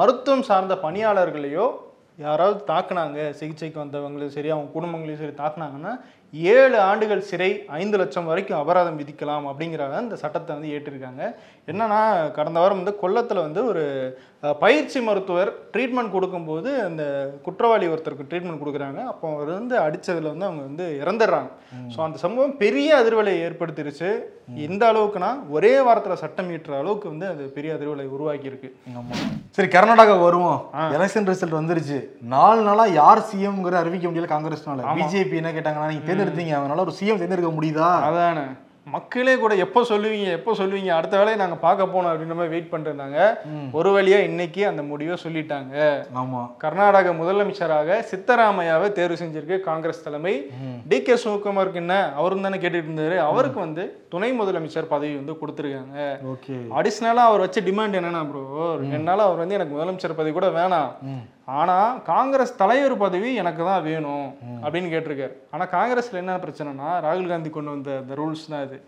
மருத்துவம் 0.00 0.46
சார்ந்த 0.50 0.76
பணியாளர்களையோ 0.86 1.66
யாராவது 2.18 2.58
தாக்குனாங்க 2.68 3.30
சிகிச்சைக்கு 3.32 3.78
வந்தவங்களையும் 3.80 4.34
சரி 4.34 4.50
அவங்க 4.50 4.68
குடும்பங்களையும் 4.72 5.22
சரி 5.22 5.34
தாக்குனாங்கன்னா 5.36 5.92
ஏழு 6.54 6.76
ஆண்டுகள் 6.88 7.26
சிறை 7.30 7.48
ஐந்து 7.80 7.96
லட்சம் 8.00 8.28
வரைக்கும் 8.30 8.60
அபராதம் 8.60 9.00
விதிக்கலாம் 9.00 9.48
அப்படிங்கிற 9.50 9.88
அந்த 10.02 10.16
சட்டத்தை 10.22 10.52
வந்து 10.56 10.72
ஏற்றிருக்காங்க. 10.76 11.22
என்னன்னா 11.70 12.00
கடந்த 12.38 12.58
வாரம் 12.62 12.80
வந்து 12.80 12.94
கொல்லத்தில் 13.02 13.44
வந்து 13.46 13.60
ஒரு 13.70 13.84
பயிற்சி 14.62 14.98
மருத்துவர் 15.08 15.50
ட்ரீட்மெண்ட் 15.74 16.14
கொடுக்கும்போது 16.14 16.70
அந்த 16.86 17.02
குற்றவாளி 17.44 17.86
ஒருத்தருக்கு 17.92 18.28
ட்ரீட்மெண்ட் 18.30 18.62
கொடுக்குறாங்க. 18.62 19.00
அப்போ 19.12 19.26
அவர் 19.34 19.50
வந்து 19.58 19.76
அடிச்சதுல 19.84 20.32
வந்து 20.32 20.48
அவங்க 20.48 20.62
வந்து 20.68 20.86
இறந்துடுறாங்க. 21.02 21.50
ஸோ 21.94 22.00
அந்த 22.06 22.18
சம்பவம் 22.24 22.56
பெரிய 22.64 22.90
அதிர்வலை 23.02 23.34
ஏற்படுத்திருச்சு. 23.46 24.10
எந்த 24.66 24.82
அளவுக்குன்னா 24.92 25.30
ஒரே 25.56 25.72
வாரத்தில் 25.86 26.20
சட்டம் 26.22 26.50
இயற்ற 26.52 26.72
அளவுக்கு 26.80 27.06
வந்து 27.12 27.26
அது 27.30 27.42
பெரிய 27.54 27.70
அதிர்வலை 27.76 28.04
உருவாக்கியிருக்கு. 28.14 28.70
சரி 29.56 29.68
கர்நாடகா 29.76 30.14
வருவோம். 30.24 30.58
எலெக்ஷன் 30.96 31.28
ரிசல்ட் 31.30 31.58
வந்துருச்சு. 31.60 31.98
நாலு 32.34 32.60
நாளா 32.68 32.84
யார் 33.00 33.26
சிஎம்ங்கிற 33.30 33.78
அறிவிக்க 33.82 34.06
முடியல 34.08 34.30
காங்கிரஸ்னால. 34.34 34.82
பிஜேபி 34.98 35.40
என்ன 35.42 35.52
கேட்டாங்கன்னா 35.56 35.88
நீங்க 35.92 36.06
தேர்ந்தெடுத்தீங்க 36.24 36.54
அவங்களால 36.58 36.86
ஒரு 36.88 36.94
சிஎம் 37.00 37.22
தேர்ந்தெடுக்க 37.22 37.54
முடியுதா? 37.60 37.90
அதானே. 38.10 38.46
மக்களே 38.94 39.34
கூட 39.42 39.54
எப்போ 39.54 39.80
சொல்லுவீங்க 39.82 40.26
எப்போ 40.38 40.52
சொல்லுவீங்க? 40.52 40.86
அடுத்த 40.86 41.14
வேலையை 41.16 41.36
நாங்கள் 41.42 41.60
பார்க்க 41.66 41.84
போனோம் 41.84 42.10
அப்படின்ற 42.10 42.34
மாதிரி 42.38 42.52
வெயிட் 42.54 42.68
பண்ணிட்டு 42.70 42.90
இருந்தாங்க. 42.90 43.20
ஒரு 43.72 43.90
வழியா 43.96 44.18
இன்னைக்கு 44.18 44.66
அந்த 44.66 44.82
முடிவை 44.82 45.16
சொல்லிட்டாங்க. 45.22 45.74
ஆமா. 46.22 46.50
கர்நாடக 46.58 47.12
முதலமைச்சராக 47.12 47.98
சித்தராமையாவை 48.10 48.92
தேர்வு 48.92 49.16
செஞ்சிருக்கு 49.22 49.60
காங்கிரஸ் 49.60 50.02
தலைமை. 50.02 50.34
டி 50.88 51.02
கே 51.02 51.16
சிவகுமாருக்கு 51.24 51.80
என்ன? 51.84 52.12
அவரும் 52.14 52.46
தானே 52.46 52.56
கேட்டுட்டு 52.56 52.90
இருந்தாரு. 52.90 53.16
அவருக்கு 53.28 53.60
வந்து 53.60 54.06
துணை 54.08 54.40
முதலமைச்சர் 54.40 54.92
பதவி 54.94 55.14
வந்து 55.14 55.38
கொடுத்துருக்காங்க. 55.40 55.98
ஓகே. 56.34 56.58
அடிஷ்னலாக 56.80 57.30
அவர் 57.30 57.44
வச்ச 57.46 57.60
டிமாண்ட் 57.60 57.98
என்னன்னா 58.00 58.22
ப்ரோ 58.32 58.44
ரெண்டு 58.82 59.10
அவர் 59.10 59.42
வந்து 59.44 59.58
எனக்கு 59.60 59.76
முதலமைச்சர் 59.78 60.20
பதவி 60.20 60.32
கூட 60.32 60.48
வேணாம். 60.60 60.90
ஆனா 61.46 61.76
காங்கிரஸ் 61.96 62.56
தலைவர் 62.56 62.96
பதவி 62.96 63.34
எனக்கு 63.34 63.64
தான் 63.64 63.82
வேணும் 63.82 64.28
அப்படின்னு 64.64 64.88
கேட்டிருக்காரு. 64.94 65.34
ஆனா 65.50 65.64
காங்கிரஸ்ல 65.76 66.20
என்ன 66.22 66.36
பிரச்சனைனா 66.36 66.90
ராகுல் 67.06 67.28
காந்தி 67.28 67.50
கொண்டு 67.50 67.70
வந்த 67.70 67.90
அந்த 68.02 68.14
ரூல்ஸ் 68.14 68.46
தான் 68.52 68.64
இது. 68.68 68.78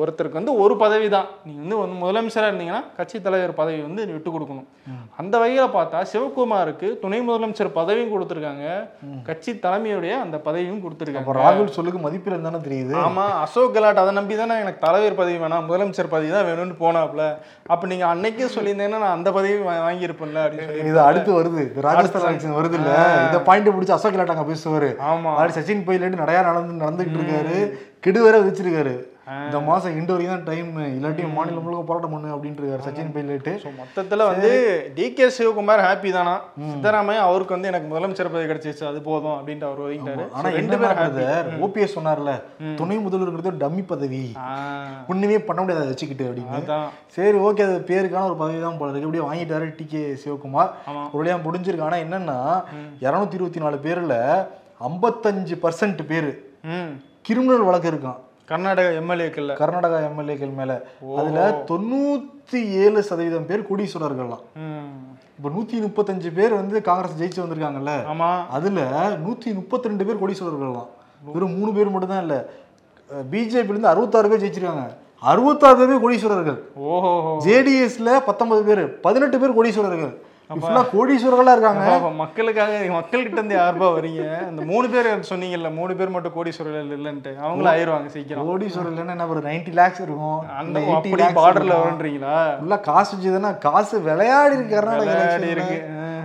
ஒருத்தருக்கு 0.00 0.38
வந்து 0.38 0.54
ஒரு 0.62 0.74
பதவி 0.82 1.06
தான் 1.14 1.28
நீங்க 1.44 1.60
வந்து 1.60 1.76
வந்து 1.82 1.96
முதலமைச்சரா 2.00 2.48
இருந்தீங்கன்னா 2.48 2.80
கட்சி 2.96 3.18
தலைவர் 3.26 3.52
பதவி 3.60 3.78
வந்து 3.84 4.00
நீ 4.06 4.12
விட்டு 4.16 4.30
கொடுக்கணும். 4.34 4.66
அந்த 5.20 5.34
வகையில 5.42 5.64
பார்த்தா 5.76 5.98
சிவகுமாருக்கு 6.12 6.88
துணை 7.02 7.20
முதலமைச்சர் 7.28 7.70
பதவியும் 7.78 8.12
கொடுத்துருக்காங்க. 8.14 8.66
கட்சி 9.28 9.52
தலைமையுடைய 9.64 10.12
அந்த 10.24 10.36
பதவியும் 10.48 10.82
கொடுத்துருக்காங்க. 10.84 11.36
ராகுல் 11.40 11.72
சொல்லுக்கு 11.78 12.02
மதிப்பில் 12.06 12.46
தானே 12.48 12.60
தெரியுது. 12.66 12.94
ஆமா 13.06 13.24
அசோக் 13.44 13.74
கெலாட் 13.76 14.02
அதை 14.02 14.14
நம்பி 14.18 14.36
தானே 14.42 14.60
எனக்கு 14.64 14.84
தலைவர் 14.86 15.18
பதவி 15.22 15.38
வேணாம் 15.44 15.66
முதலமைச்சர் 15.70 16.12
பதவி 16.16 16.30
தான் 16.36 16.46
வேணும்னு 16.50 16.78
போனாப்ல 16.84 17.24
அப்ப 17.72 17.90
நீங்க 17.94 18.06
அன்னைக்கே 18.12 18.50
சொல்லியிருந்தீங்கன்னா 18.58 19.02
நான் 19.06 19.16
அந்த 19.18 19.32
பதவி 19.38 19.56
வாங்கியிருப்பேன்ல 19.86 20.44
அப்படின்னு 20.46 20.86
இது 20.92 21.02
அடுத்து 21.08 21.32
வருது. 21.40 21.66
ராஜஸ்தான் 21.88 22.30
எலெக்ஷன் 22.30 22.58
வருது. 22.60 22.78
இல்ல 22.82 22.92
இந்த 23.26 23.40
பாயிண்ட் 23.50 23.74
பிடிச்சி 23.74 23.98
அசோக் 23.98 24.16
கெலாட் 24.16 24.36
அங்க 24.36 24.48
பேசுவாரு. 24.52 24.92
ஆமா. 25.10 25.32
மாதிரி 25.40 25.58
சச்சின் 25.58 25.84
பைலட் 25.90 26.22
நிறைய 26.24 26.40
நடந்து 26.52 26.82
நடந்துகிட்டு 26.86 27.20
இருக்காரு. 27.20 27.58
கெடு 28.06 28.20
வேற 28.28 28.38
வச்சிருக்காரு 28.46 28.96
இந்த 29.46 29.58
மாசம் 29.68 29.94
இண்டு 29.98 30.12
வரைக்கும் 30.14 30.34
தான் 30.34 30.44
டைம் 30.48 30.68
இல்லாட்டி 30.96 31.22
மாநிலம் 31.36 31.64
முழுக்க 31.66 31.80
போராட்டம் 31.86 32.12
பண்ணு 32.14 32.28
அப்படின்ட்டு 32.34 32.76
சச்சின் 32.84 33.12
பைலட்டு. 33.14 33.52
ஸோ 33.62 33.70
மொத்தத்துல 33.78 34.26
வந்து 34.30 34.50
டி 34.96 35.06
கே 35.16 35.26
சிவகுமார் 35.36 35.82
ஹாப்பி 35.86 36.10
தானா? 36.16 36.34
சித்தராமையா 36.72 37.22
அவருக்கு 37.28 37.56
வந்து 37.56 37.70
எனக்கு 37.70 37.88
முதலமைச்சர் 37.92 38.30
பதவி 38.34 38.48
கிடைச்சிச்சு 38.50 38.84
அது 38.90 38.98
போதும் 39.08 39.36
அப்படின்ட்டு 39.38 39.66
அவர் 39.68 39.80
ஒதுங்கிட்டாரு 39.86 40.26
ஆனா 40.36 40.52
ரெண்டு 40.58 40.76
பேர் 40.82 41.48
ஓபிஎஸ் 41.66 41.96
சொன்னார்ல 41.96 42.34
துணை 42.80 42.98
முதல்வருங்கிறது 43.06 43.62
டம்மி 43.64 43.84
பதவி. 43.92 44.22
ஒண்ணுமே 45.12 45.38
பண்ண 45.48 45.58
முடியாது 45.62 45.82
அதை 45.82 45.92
வச்சுக்கிட்டு 45.92 46.28
அப்படின்னு. 46.28 46.60
சரி 47.16 47.40
ஓகே 47.48 47.64
அது 47.68 47.80
பேருக்கான 47.90 48.28
ஒரு 48.30 48.38
பதவி 48.42 48.60
தான் 48.66 48.78
போல 48.82 48.90
இருக்கு. 48.92 49.08
இப்படியே 49.08 49.26
வாங்கிட்டாரு 49.30 49.68
டி 49.80 49.86
கே 49.94 50.02
சிவகுமார். 50.24 50.70
ஒரு 51.16 51.34
முடிஞ்சிருக்கு. 51.46 51.88
ஆனா 51.88 51.98
என்னன்னா 52.04 52.38
இருநூத்தி 53.06 53.38
இருபத்தி 53.38 53.64
நாலு 53.64 53.78
பேர்ல 53.88 54.14
ஐம்பத்தஞ்சு 54.90 55.56
பர்சன்ட் 55.66 56.04
பேரு 56.12 56.32
கிரிமினல் 57.26 57.68
வழக்கு 57.70 57.90
இருக்கான். 57.92 58.20
கர்நாடக 58.50 58.88
எம்எல்ஏக்கள்ல 59.00 59.52
கர்நாடகா 59.60 59.98
எம்எல்ஏக்கள் 60.08 60.52
மேல. 60.58 60.72
அதுல 61.20 61.38
தொண்ணூத்தி 61.70 62.60
ஏழு 62.82 63.00
சதவீதம் 63.08 63.48
பேர் 63.48 63.68
கோடீஸ்வரர்கள்லாம் 63.68 64.44
இப்போ 65.38 65.48
நூத்தி 65.54 65.76
முப்பத்தஞ்சு 65.86 66.28
பேர் 66.36 66.52
வந்து 66.58 66.76
காங்கிரஸ் 66.88 67.18
ஜெயிச்சு 67.20 67.42
வந்திருக்காங்கல்ல. 67.42 67.94
ஆமா. 68.12 68.28
அதுல 68.56 68.84
நூத்தி 69.24 69.48
முப்பத்தி 69.58 69.90
ரெண்டு 69.90 70.06
பேர் 70.08 70.20
கோடீஸ்வரர்கள் 70.22 70.78
தான் 70.78 70.92
வெறும் 71.34 71.56
மூணு 71.58 71.70
பேர் 71.78 71.92
மட்டும் 71.94 72.12
தான் 72.14 72.24
இல்ல. 72.26 72.36
பிஜேபில 73.32 73.74
இருந்து 73.74 73.92
அறுபத்தாறு 73.92 74.30
பேர் 74.30 74.42
ஜெயிச்சிருக்காங்க. 74.44 74.86
அறுபத்தாறு 75.32 75.88
பேர் 75.90 76.02
கோடீஸ்வரர்கள் 76.04 76.58
ஓஹோ 76.92 77.12
ஜேடிஎஸ்ல 77.46 78.08
பத்தொன்பது 78.28 78.62
பேர். 78.68 78.82
பதினெட்டு 79.06 79.40
பேர் 79.42 79.56
கோடீஸ்வரர்கள் 79.58 80.14
ஃபுல்லா 80.50 80.82
கோடீஸ்வரர்களா 80.92 81.52
இருக்காங்க. 81.52 81.84
மக்களுக்காக 82.18 82.72
மக்கள்கிட்ட 82.96 83.38
இருந்து 83.40 83.56
யாருப்பா 83.56 83.88
வரீங்க? 83.96 84.24
அந்த 84.48 84.64
மூணு 84.64 84.90
பேர் 84.90 85.08
சொன்னீங்கல்ல 85.30 85.74
மூணு 85.74 85.96
பேர் 85.96 86.08
மட்டும் 86.08 86.34
கோடீஸ்வரர்கள் 86.36 86.92
இல்லைன்ட்டு. 86.98 87.32
அவங்களும் 87.38 87.70
ஆயிருவாங்க 87.72 88.06
சீக்கிரம். 88.06 88.48
கோடீஸ்வரர் 88.50 88.90
இல்லைன்னா 88.92 89.14
என்ன 89.16 89.26
ஒரு 89.26 89.40
நைன்டி 89.40 89.72
லேக்ஸ் 89.72 90.00
இருக்கும். 90.00 90.38
அந்த 90.58 90.80
இல்ல 90.80 90.92
80 90.92 90.96
அப்படி 90.96 91.40
பார்டர்ல. 91.40 91.76
வரும்ன்றீங்களா 91.80 92.36
ஃபுல்லா 92.60 92.80
காசு 92.80 93.16
வச்சுதுன்னா 93.16 93.58
காசு 93.58 94.00
விளையாடி 94.00 94.54
இருக்கு 94.54 94.76
கர்நாடக. 94.76 95.48
இருக்கு. 95.54 95.78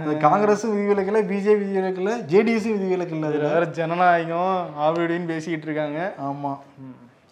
அது 0.03 0.13
காங்கிரஸும் 0.27 0.75
விதிவிலக்கில்ல 0.75 1.19
பிஜேபி 1.31 1.63
விதிவிலக்கில்ல 1.63 2.13
ஜேடிஎஸும் 2.31 2.75
விதிவிலக்கில்ல 2.77 3.25
அதுல. 3.25 3.43
இதுல 3.43 3.53
வேற 3.53 3.65
ஜனநாயகம் 3.79 4.67
ஆவிடின்னு 4.79 5.25
பேசிக்கிட்டு 5.25 5.67
இருக்காங்க. 5.67 5.99
ஆமா. 6.29 6.53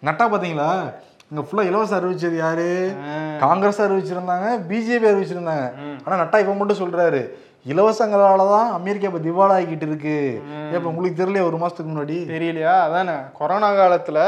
நட்டா 0.02 0.26
பாத்தீங்களா? 0.26 0.68
இங்க 1.30 1.42
ஃபுல்லா 1.46 1.64
இலவசம் 1.68 1.98
அறிவிச்சது 1.98 2.36
யாரு. 2.36 2.68
காங்கிரஸ் 3.42 3.82
அறிவிச்சிருந்தாங்க 3.84 4.46
பிஜேபி 4.70 5.06
அறிவிச்சிருந்தாங்க 5.10 5.66
ஆனா 6.04 6.14
நட்டா 6.22 6.38
இப்ப 6.42 6.54
மட்டும் 6.60 6.80
சொல்றாரு. 6.80 7.20
இலவசங்களால 7.72 8.44
தான் 8.54 8.70
அமெரிக்கா 8.78 9.08
இப்ப 9.10 9.20
திவாலா 9.26 9.56
ஆகிட்டு 9.58 9.86
இருக்கு. 9.88 10.16
இப்ப 10.76 10.86
உங்களுக்கு 10.92 11.20
தெரியல 11.22 11.44
ஒரு 11.48 11.56
மாசத்துக்கு 11.62 11.92
முன்னாடி? 11.92 12.16
தெரியலையா? 12.32 12.74
அதானே. 12.86 13.14
கொரோனா 13.38 13.68
காலத்துல 13.80 14.18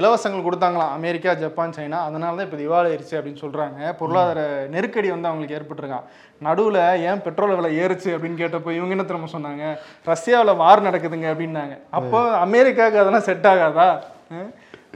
இலவசங்கள் 0.00 0.44
கொடுத்தாங்களாம். 0.46 0.92
America 0.98 1.30
Japan 1.42 1.74
China. 1.76 1.98
அதனால 2.08 2.36
தான் 2.36 2.46
இப்போ 2.48 2.58
திவாலி 2.62 2.88
ஆயிடுச்சு 2.90 3.16
அப்படின்னு 3.18 3.42
சொல்றாங்க. 3.44 3.80
பொருளாதார 4.00 4.40
நெருக்கடி 4.74 5.08
வந்து 5.14 5.28
அவங்களுக்கு 5.30 5.56
ஏற்பட்டிருக்கான். 5.58 6.06
நடுவுல 6.46 6.78
ஏன் 7.08 7.22
பெட்ரோல் 7.26 7.56
விலை 7.58 7.70
ஏறுச்சு 7.82 8.10
அப்படின்னு 8.16 8.40
கேட்டப்போ 8.42 8.72
இவங்க 8.78 8.94
என்ன 8.96 9.06
திரும்ப 9.10 9.30
சொன்னாங்க? 9.36 9.64
ரஷ்யாவில் 10.12 10.60
வார் 10.62 10.86
நடக்குதுங்க 10.88 11.28
அப்படின்னாங்க. 11.32 11.76
அப்போ 12.00 12.20
அமெரிக்காவுக்கு 12.46 13.02
அதெல்லாம் 13.04 13.28
செட் 13.30 13.50
ஆகாதா? 13.52 13.90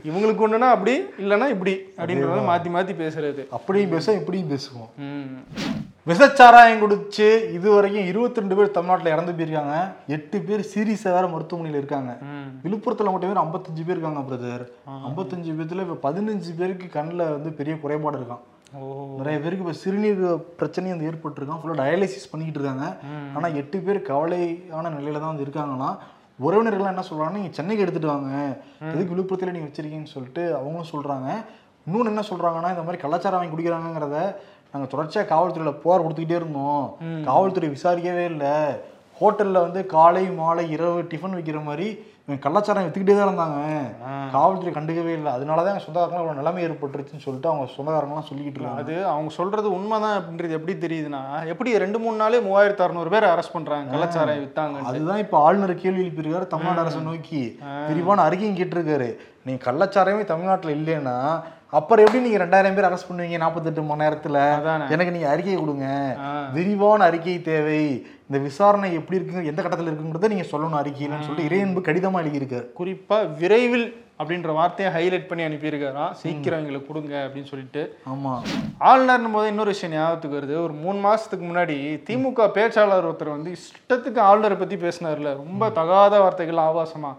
இவங்களுக்கு 0.08 0.44
ஒண்ணுனா 0.46 0.68
அப்படி 0.76 0.94
இல்லைன்னா 1.22 1.46
இப்படி 1.54 1.74
அப்படின்றத 1.98 2.42
மாத்தி 2.50 2.70
மாத்தி 2.76 2.94
பேசுறது. 3.02 3.42
அப்படியும் 3.56 3.94
பேசுவோம் 3.94 4.20
இப்படியும் 4.20 4.52
பேசுவோம். 4.52 4.90
விஷச்சாராயம் 6.10 6.80
குடிச்சு 6.82 7.26
இது 7.56 7.66
வரைக்கும் 7.74 8.08
இருபத்தி 8.10 8.40
ரெண்டு 8.42 8.56
பேர் 8.58 8.72
தமிழ்நாட்டில் 8.76 9.12
இறந்து 9.14 9.32
போயிருக்காங்க. 9.38 9.74
எட்டு 10.16 10.38
பேர் 10.46 10.62
சீரியஸாக 10.70 11.12
வேற 11.16 11.26
மருத்துவமனையில் 11.34 11.80
இருக்காங்க. 11.80 12.12
விழுப்புரத்தில் 12.64 13.12
மட்டும் 13.12 13.30
பேர் 13.32 13.42
ஐம்பத்தஞ்சு 13.44 13.82
பேர் 13.88 13.96
இருக்காங்க 13.96 14.22
பிரதர் 14.30 14.64
ஐம்பத்தஞ்சு 15.08 15.52
பேர்த்துல 15.58 15.84
இப்போ 15.86 15.98
பதினஞ்சு 16.06 16.52
பேருக்கு 16.60 16.88
கண்ணில் 16.96 17.24
வந்து 17.36 17.52
பெரிய 17.60 17.76
குறைபாடு 17.84 18.18
இருக்கான் 18.20 18.42
நிறைய 19.20 19.36
பேருக்கு 19.44 19.64
இப்போ 19.64 19.76
சிறுநீர் 19.82 20.20
பிரச்சனையும் 20.60 20.94
வந்து 20.94 21.08
ஏற்பட்டிருக்கான் 21.10 21.60
ஃபுல்லாக 21.60 21.80
டயாலிசிஸ் 21.82 22.30
பண்ணிக்கிட்டு 22.32 22.60
இருக்காங்க. 22.60 22.86
ஆனால் 23.36 23.56
எட்டு 23.62 23.78
பேர் 23.86 24.00
கவலையான 24.10 24.92
நிலையில 24.96 25.20
தான் 25.22 25.32
வந்து 25.32 25.46
இருக்காங்கன்னா 25.46 25.90
உறவினர்கள்லாம் 26.40 26.94
என்ன 26.94 27.04
சொல்றாங்கன்னா 27.10 27.38
நீங்கள் 27.38 27.56
சென்னைக்கு 27.58 27.84
எடுத்துட்டு 27.84 28.12
வாங்க. 28.12 28.30
எதுக்கு 28.92 29.14
விழுப்புரத்தில் 29.14 29.54
நீங்கள் 29.56 29.70
வச்சிருக்கீங்கன்னு 29.70 30.14
சொல்லிட்டு 30.16 30.44
அவங்களும் 30.58 30.92
சொல்றாங்க. 30.94 31.28
இன்னொன்று 31.86 32.12
என்ன 32.12 32.24
சொல்றாங்கன்னா 32.30 32.72
இந்த 32.74 32.84
மாதிரி 32.86 33.02
கலாச்சாரம் 33.02 33.40
வாங்கி 33.40 33.54
குடிக்கிறாங்கிறத 33.54 34.18
நாங்கள் 34.72 34.90
தொடர்ச்சியாக 34.92 35.30
காவல்துறையில் 35.32 35.80
புகார் 35.82 36.04
கொடுத்துக்கிட்டே 36.04 36.40
இருந்தோம். 36.40 36.84
காவல்துறை 37.28 37.68
விசாரிக்கவே 37.76 38.24
இல்லை. 38.32 38.54
ஹோட்டலில் 39.20 39.64
வந்து 39.66 39.80
காலை 39.96 40.24
மாலை 40.40 40.64
இரவு 40.76 41.02
டிஃபன் 41.10 41.36
வைக்கிற 41.38 41.60
மாதிரி 41.68 41.86
இவங்க 42.22 42.42
கலாச்சாரம் 42.42 42.84
வித்துக்கிட்டே 42.86 43.14
தான் 43.16 43.28
இருந்தாங்க. 43.28 43.60
காவல்துறை 44.34 44.72
கண்டுக்கவே 44.74 45.12
இல்லை. 45.18 45.30
அதனால 45.36 45.62
தான் 45.66 45.82
சொந்தக்காரங்களாம் 45.84 46.22
இவ்வளோ 46.24 46.38
நிலைமை 46.40 46.60
ஏற்பட்டுருச்சுன்னு 46.66 47.24
சொல்லிட்டு 47.24 47.50
அவங்க 47.50 47.64
சொந்தக்காரங்களாம் 47.76 48.28
சொல்லிக்கிட்டு 48.28 48.58
இருக்காங்க. 48.58 48.82
அது 48.84 48.94
அவங்க 49.12 49.30
சொல்றது 49.38 49.68
உண்மைதான் 49.76 50.16
அப்படின்றது 50.18 50.56
எப்படி 50.58 50.74
தெரியுதுன்னா 50.84 51.22
எப்படி 51.52 51.72
ரெண்டு 51.84 52.00
மூணு 52.04 52.16
நாளே 52.22 52.40
மூவாயிரத்து 52.46 52.86
அறுநூறு 52.86 53.12
பேர் 53.14 53.30
அரெஸ்ட் 53.32 53.56
பண்றாங்க 53.56 53.94
கள்ளச்சாராயம் 53.94 54.44
வித்தாங்க 54.44 54.86
அதுதான் 54.90 55.22
இப்ப 55.24 55.38
ஆளுநர் 55.46 55.82
கேள்வி 55.84 56.04
எழுப்பியிருக்காரு 56.04 56.52
தமிழ்நாடு 56.54 56.82
அரசை 56.84 57.02
நோக்கி. 57.08 57.42
விரிவான 57.88 58.24
அறிக்கையும் 58.28 58.60
கேட்டிருக்காரு 58.60 59.10
நீங்க 59.46 59.60
கள்ளச்சாரமே 59.68 60.24
தமிழ்நாட்டுல 60.32 60.76
இல்லைன்னா 60.78 61.16
அப்புறம் 61.78 62.04
எப்படி 62.04 62.24
நீங்க 62.24 62.38
ரெண்டாயிரம் 62.42 62.74
பேர் 62.76 62.86
அரெஸ்ட் 62.88 63.08
பண்ணுவீங்க 63.10 63.36
நாற்பத்தெட்டு 63.42 63.82
மணி 63.90 64.02
நேரத்துல. 64.04 64.38
எனக்கு 64.94 65.14
நீங்க 65.14 65.28
அறிக்கை 65.34 65.54
கொடுங்க. 65.58 65.86
விரிவான 66.56 67.04
அறிக்கை 67.10 67.36
தேவை. 67.42 67.84
இந்த 68.32 68.44
விசாரணை 68.44 68.94
எப்படி 68.94 69.20
இருக்குங்க 69.20 69.44
எந்த 69.44 69.62
கட்டத்துல 69.62 69.90
இருக்குங்கிறத 69.90 70.28
நீங்க 70.28 70.44
சொல்லணும் 70.44 70.78
அறிக்கையிலன்னு 70.80 71.26
சொல்லிட்டு 71.26 71.48
இறையன்பு 71.48 71.84
கடிதமா 71.84 72.20
எழுதியிருக்காரு 72.20 72.66
குறிப்பா 72.78 73.36
விரைவில் 73.36 74.04
அப்படின்ற 74.18 74.52
வார்த்தையை 74.52 74.92
ஹைலைட் 74.94 75.26
பண்ணி 75.26 75.44
அனுப்பியிருக்காராம் 75.44 76.12
சீக்கிரம் 76.12 76.58
எங்களுக்கு 76.58 76.86
கொடுங்க 76.86 77.30
அப்படின்னு 77.30 77.44
சொல்லிட்டு. 77.44 77.98
ஆமா. 78.10 78.32
ஆளுநர்னும் 78.80 79.32
போது 79.32 79.48
இன்னொரு 79.48 79.70
விஷயம் 79.70 79.96
ஞாபகத்துக்கு 79.96 80.38
வருது. 80.38 80.62
ஒரு 80.62 80.72
மூணு 80.72 80.98
மாசத்துக்கு 81.08 81.40
முன்னாடி 81.40 81.76
திமுக 82.10 82.48
பேச்சாளர் 82.56 83.06
ஒருத்தர் 83.08 83.34
வந்து 83.36 83.52
இஷ்டத்துக்கு 83.52 84.18
ஆளுநரை 84.18 84.56
பத்தி 84.56 84.76
பேசினார்ல. 84.76 85.34
ரொம்ப 85.36 85.70
தகாத 85.70 86.20
வார்த்தைகள் 86.20 86.64
ஆபாசமா. 86.64 87.16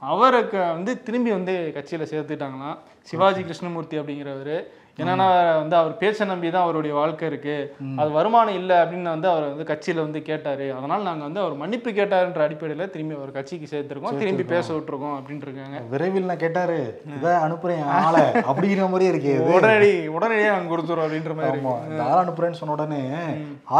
அவருக்கு 0.00 0.58
வந்து 0.58 1.02
திரும்பி 1.02 1.30
வந்து 1.30 1.72
கட்சியில 1.74 2.02
சேர்த்துட்டாங்களாம். 2.12 2.76
சிவாஜி 3.02 3.40
கிருஷ்ணமூர்த்தி 3.40 3.98
அப்படிங்கிறவரு. 3.98 4.64
என்னன்னா 5.00 5.26
வந்து 5.60 5.76
அவர் 5.78 5.92
பேச்சை 6.00 6.24
நம்பி 6.30 6.48
தான் 6.54 6.64
அவருடைய 6.66 6.92
வாழ்க்கை 6.98 7.24
இருக்கு. 7.30 7.56
அது 8.00 8.10
வருமானம் 8.16 8.58
இல்லை 8.60 8.76
அப்படின்னு 8.82 9.10
வந்து 9.14 9.28
அவர் 9.32 9.46
வந்து 9.52 9.66
கட்சியில 9.70 10.04
வந்து 10.06 10.20
கேட்டாரு. 10.28 10.66
அதனால 10.76 11.00
நாங்க 11.08 11.24
வந்து 11.28 11.42
அவர் 11.44 11.54
மன்னிப்பு 11.62 11.92
கேட்டாருன்ற 11.98 12.42
அடிப்படையில 12.46 12.88
திரும்பி 12.94 13.18
அவர் 13.18 13.36
கட்சிக்கு 13.38 13.68
சேர்த்திருக்கோம். 13.74 14.20
திரும்பி 14.22 14.46
பேச 14.54 14.66
விட்டுருக்கோம் 14.74 15.16
அப்படின்ட்டு 15.18 15.48
இருக்காங்க. 15.48 15.80
விரைவில் 15.94 16.30
நான் 16.30 16.44
கேட்டாரு 16.46 16.80
இதான் 17.16 17.44
அனுப்புறேன் 17.46 17.84
ஆளை 18.00 18.24
அப்படிங்கிற 18.48 18.90
மாதிரியே 18.94 19.12
இருக்கே. 19.14 19.36
உடனடி 19.54 19.92
உடனடியாக 20.16 20.58
அங்க 20.58 20.70
கொடுத்துரும் 20.74 21.06
அப்படின்ற 21.06 21.34
மாதிரி 21.40 21.60
இந்த 21.92 22.02
ஆள் 22.10 22.22
அனுப்புறேன்னு 22.24 22.60
சொன்ன 22.60 22.76
உடனே 22.78 23.02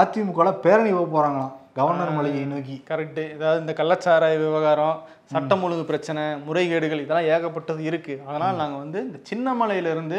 அதிமுக 0.01 0.53
பேரணி 0.67 0.93
போக 0.97 1.09
போறாங்களாம். 1.19 1.55
கவர்னர் 1.79 2.15
மாளிகையை 2.17 2.47
நோக்கி. 2.51 2.77
கரெக்டு. 2.91 3.23
ஏதாவது 3.37 3.63
இந்த 3.63 3.73
கள்ளச்சாராய 3.79 4.35
விவகாரம் 4.43 4.99
சட்டம் 5.33 5.63
ஒழுங்கு 5.67 5.85
பிரச்சனை 5.91 6.23
முறைகேடுகள் 6.47 7.03
இதெல்லாம் 7.05 7.29
ஏகப்பட்டது 7.35 7.83
இருக்கு. 7.91 8.15
அதனால் 8.29 8.61
நாங்கள் 8.61 8.83
வந்து 8.85 8.99
இந்த 9.07 9.19
சின்னமலையில 9.31 9.93
இருந்து 9.95 10.19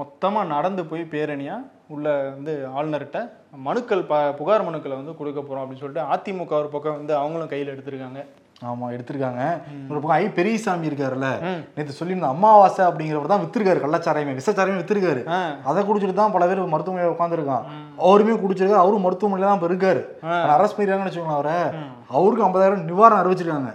மொத்தமாக 0.00 0.52
நடந்து 0.54 0.84
போய் 0.90 1.02
பேரணியா 1.14 1.56
உள்ள 1.94 2.12
வந்து 2.34 2.52
ஆளுநர்கிட்ட 2.76 3.20
மனுக்கள் 3.68 4.06
ப 4.10 4.20
புகார் 4.38 4.66
மனுக்களை 4.68 4.94
வந்து 5.00 5.18
கொடுக்க 5.22 5.40
போறோம் 5.40 5.62
அப்படின்னு 5.62 5.82
சொல்லிட்டு 5.82 6.06
அதிமுக 6.14 6.54
ஒரு 6.60 6.70
பக்கம் 6.76 6.98
வந்து 7.00 7.14
அவங்களும் 7.22 7.52
கையில் 7.54 7.74
எடுத்திருக்காங்க. 7.74 8.22
ஆமா 8.70 8.86
எடுத்திருக்காங்க. 8.94 9.42
ஒரு 9.90 9.98
பக்கம் 10.00 10.18
ஐ 10.22 10.26
பெரியசாமி 10.36 10.88
இருக்காருல்ல. 10.88 11.28
நேத்து 11.76 11.96
சொல்லியிருந்த 12.00 12.28
அமாவாசை 12.34 12.82
அப்படிங்கிறவர் 12.88 13.32
தான் 13.32 13.42
வித்திருக்காரு. 13.44 13.80
கள்ளச்சாராயமே 13.84 14.34
விசச்சாராயமே 14.38 14.80
வித்திருக்காரு. 14.82 15.22
அதை 15.68 15.82
குடிச்சிட்டு 15.88 16.16
தான் 16.20 16.34
பல 16.36 16.46
பேர் 16.50 16.72
மருத்துவமனையில் 16.74 17.14
உட்காந்துருக்கான் 17.14 17.66
அவருமே 17.98 18.34
குடிச்சிருக்காரு. 18.34 18.84
அவரும் 18.84 19.04
மருத்துவமனையில 19.06 19.48
தான் 19.48 19.58
இப்ப 19.58 19.70
இருக்காரு 19.70 20.02
அரசு 20.54 20.74
பண்ணிருக்காங்கன்னு 20.74 21.10
வச்சுக்கோங்களேன் 21.10 21.40
அவரை. 21.40 21.58
அவருக்கும் 22.10 22.46
ஐம்பதாயிரம் 22.46 22.88
நிவாரணம் 22.88 23.20
அறிவிச்சிருக்காங்க. 23.22 23.70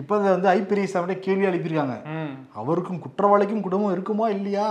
இப்போ 0.00 0.12
அதை 0.16 0.28
வந்து 0.30 0.48
ஐ 0.48 0.58
பெரியசாமிகிட்ட 0.70 1.24
கேள்வி 1.26 1.48
எழுப்பியிருக்காங்க. 1.50 1.96
ம். 2.16 2.32
அவருக்கும் 2.60 3.02
குற்றவாளிக்கும் 3.04 3.64
குடும்பம் 3.66 3.94
இருக்குமா 3.96 4.26
இல்லையா. 4.36 4.68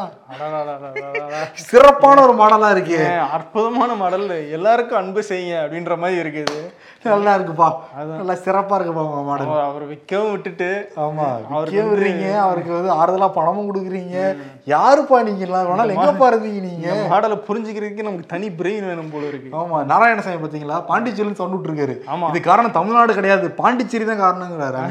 சிறப்பான 1.65 2.21
ஒரு 2.21 2.33
மாடலா 2.33 2.69
இருக்கு 2.75 2.99
அற்புதமான 3.37 3.95
மாடல் 3.95 4.25
எல்லாருக்கும் 4.57 4.99
அன்பு 5.01 5.23
செய்யுங்க 5.29 5.55
அப்படின்ற 5.63 5.95
மாதிரி 5.97 6.17
இருக்குது 6.23 6.59
நல்லா 7.05 7.31
இருக்குப்பா 7.37 7.67
நல்லா 8.19 8.35
சிறப்பா 8.45 8.75
இருக்குப்பா 8.77 9.03
உங்க 9.07 9.23
மாடல் 9.23 9.51
அவர் 9.65 9.83
விற்கவும் 9.85 10.31
விட்டுட்டு 10.31 10.69
ஆமா 11.03 11.27
அவருக்கு 11.49 11.83
விடுறீங்க 11.89 12.25
அவருக்கு 12.45 12.71
வந்து 12.73 12.91
ஆறுதலா 12.95 13.29
பணமும் 13.35 13.69
கொடுக்குறீங்க 13.69 14.17
யாருப்பா 14.67 15.17
நீங்க 15.21 15.43
எல்லாம் 15.47 15.67
வேணாலும் 15.69 15.95
எங்கப்பா 15.97 16.29
இருந்தீங்க 16.31 16.61
நீங்க 16.61 16.87
மாடலை 17.11 17.37
புரிஞ்சுக்கிறதுக்கு 17.47 18.07
நமக்கு 18.07 18.31
தனி 18.33 18.49
பிரெயின் 18.59 18.74
வேணும் 18.83 19.11
போல 19.13 19.27
இருக்கு. 19.27 19.49
ஆமா 19.59 19.77
நாராயணசாமி 19.91 20.41
பாத்தீங்களா 20.43 20.77
பாண்டிச்சேரின்னு 20.89 21.39
சவுண்ட் 21.39 21.55
விட்டுருக்காரு 21.55 21.95
ஆமா. 22.13 22.29
இது 22.29 22.41
காரணம் 22.41 22.71
தமிழ்நாடு 22.71 23.13
கிடையாது. 23.13 23.47
பாண்டிச்சேரி 23.61 24.05
தான் 24.05 24.23
காரணங்கிறாரு 24.25 24.81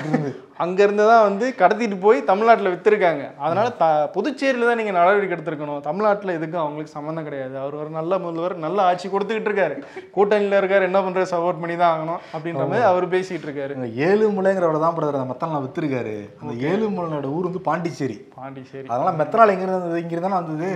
அங்கிருந்து 0.62 1.04
தான் 1.11 1.25
வந்து 1.26 1.46
கடத்திட்டு 1.61 1.96
போய் 2.04 2.18
தமிழ்நாட்டுல 2.28 2.70
வித்திருக்காங்க. 2.73 3.23
அதனால 3.44 3.68
த 3.80 3.87
புதுச்சேரியில 4.16 4.68
தான் 4.68 4.78
நீங்க 4.80 4.92
நடவடிக்கை 4.96 5.34
எடுத்திருக்கணும். 5.37 5.80
தமிழ்நாட்டுல 5.87 6.34
எதுக்கும் 6.38 6.62
அவங்களுக்கு 6.64 6.94
சம்மந்தம் 6.96 7.26
கிடையாது. 7.28 7.54
அவர் 7.62 7.75
ஒரு 7.82 7.90
நல்ல 7.99 8.18
முதல்வர் 8.25 8.54
நல்ல 8.66 8.78
ஆட்சி 8.90 9.06
கொடுத்துக்கிட்டு 9.14 9.50
இருக்காரு. 9.50 9.76
கூட்டணியில 10.16 10.61
இருக்காரு 10.61 10.88
என்ன 10.90 11.00
பண்றது 11.06 11.32
சப்போர்ட் 11.34 11.61
பண்ணி 11.62 11.76
தான் 11.82 11.92
ஆகணும் 11.94 12.20
அப்படின்ற 12.34 12.66
மாதிரி 12.70 12.87
அவர் 12.90 13.06
பேசிட்டு 13.14 13.49
இருக்காரு. 13.49 13.75
இந்த 13.78 13.90
ஏழுமலைங்கிறவரை 14.08 14.80
தான் 14.87 14.96
பிரதர் 14.99 15.20
அந்த 15.20 15.30
மெத்தனால் 15.32 15.64
வித்துருக்காரு. 15.66 16.16
அந்த 16.42 16.54
ஏழுமலையோட 16.70 17.28
ஊர் 17.37 17.49
வந்து 17.50 17.66
பாண்டிச்சேரி. 17.70 18.18
பாண்டிச்சேரி. 18.40 18.87
அதனால 18.92 19.12
மெத்தனால் 19.20 19.54
எங்க 19.56 19.66
இருந்தது 19.68 20.02
இங்க 20.04 20.14
இருந்தா 20.16 20.40
வந்தது? 20.40 20.70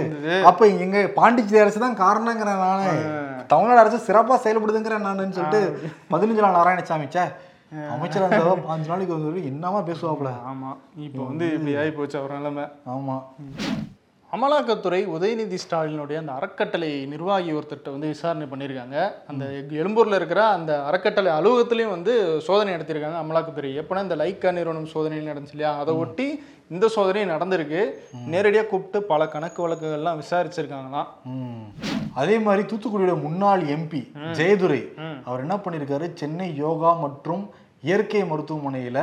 அப்ப 0.52 0.66
எங்க 0.86 1.08
பாண்டிச்சேரி 1.20 1.64
அரசு 1.66 1.84
தான் 1.86 2.00
காரணங்கிறேன் 2.04 2.64
நானு 2.68 2.88
தமிழ்நாடு 3.52 3.82
அரசு 3.82 4.06
சிறப்பா 4.08 4.36
செயல்படுதுங்கிறேன் 4.46 5.06
நானுன்னு 5.08 5.36
சொல்லிட்டு 5.38 5.62
பதினஞ்சு 6.14 6.42
நாள் 6.44 6.58
நாராயணசாமி 6.58 7.06
சே 7.16 7.26
அமைச்சர் 7.90 8.22
அந்த 8.22 8.58
பாஞ்சு 8.68 8.86
நாளைக்கு 8.86 9.18
வந்து 9.18 9.44
என்னமா 9.44 9.80
பேசுவாப்புல? 9.80 10.30
ஆமா. 10.46 10.76
இப்போ 10.96 11.22
வந்து 11.22 11.52
இப்படி 11.52 11.76
ஆகி 11.76 11.90
போச்சு 11.90 12.18
அவர் 12.18 12.36
நிலைமை. 12.36 12.64
ஆமா. 12.86 13.22
அமலாக்கத்துறை 14.32 15.06
உதயநிதி 15.06 15.58
ஸ்டாலினுடைய 15.68 16.16
அந்த 16.16 16.32
அறக்கட்டளை 16.32 17.06
நிர்வாகி 17.06 17.52
ஒருத்தர்கிட்ட 17.52 17.90
வந்து 17.90 18.06
விசாரணை 18.06 18.46
பண்ணியிருக்காங்க. 18.46 19.12
அந்த 19.26 19.44
எழும்பூரில் 19.70 20.14
இருக்கிற 20.14 20.46
அந்த 20.46 20.84
அறக்கட்டளை 20.84 21.32
அலுவலகத்துலேயும் 21.32 21.94
வந்து 21.96 22.40
சோதனை 22.40 22.74
நடத்தியிருக்காங்க 22.74 23.20
அமலாக்கத்துறை. 23.24 23.82
எப்போனா 23.82 24.02
இந்த 24.02 24.16
லைக்கா 24.16 24.52
நிறுவனம் 24.52 24.86
சோதனை 24.86 25.26
நடந்துச்சு 25.26 25.50
இல்லையா? 25.50 25.78
அதை 25.78 25.94
ஒட்டி 25.94 26.42
இந்த 26.70 26.90
சோதனையும் 26.96 27.34
நடந்திருக்கு. 27.34 27.90
நேரடியாக 28.26 28.68
கூப்பிட்டு 28.68 29.02
பல 29.02 29.28
கணக்கு 29.28 29.68
வழக்குகள்லாம் 29.68 30.20
விசாரிச்சிருக்காங்களாம். 30.22 31.06
அதே 32.20 32.36
மாதிரி 32.46 32.62
தூத்துக்குடியோட 32.70 33.14
முன்னாள் 33.24 33.62
எம்பி 33.74 34.00
ஜெயதுரை 34.38 34.80
அவர் 35.28 35.42
என்ன 35.44 35.56
பண்ணியிருக்காரு? 35.64 36.06
சென்னை 36.20 36.48
யோகா 36.64 36.92
மற்றும் 37.04 37.42
இயற்கை 37.88 38.22
மருத்துவமனையில 38.30 39.00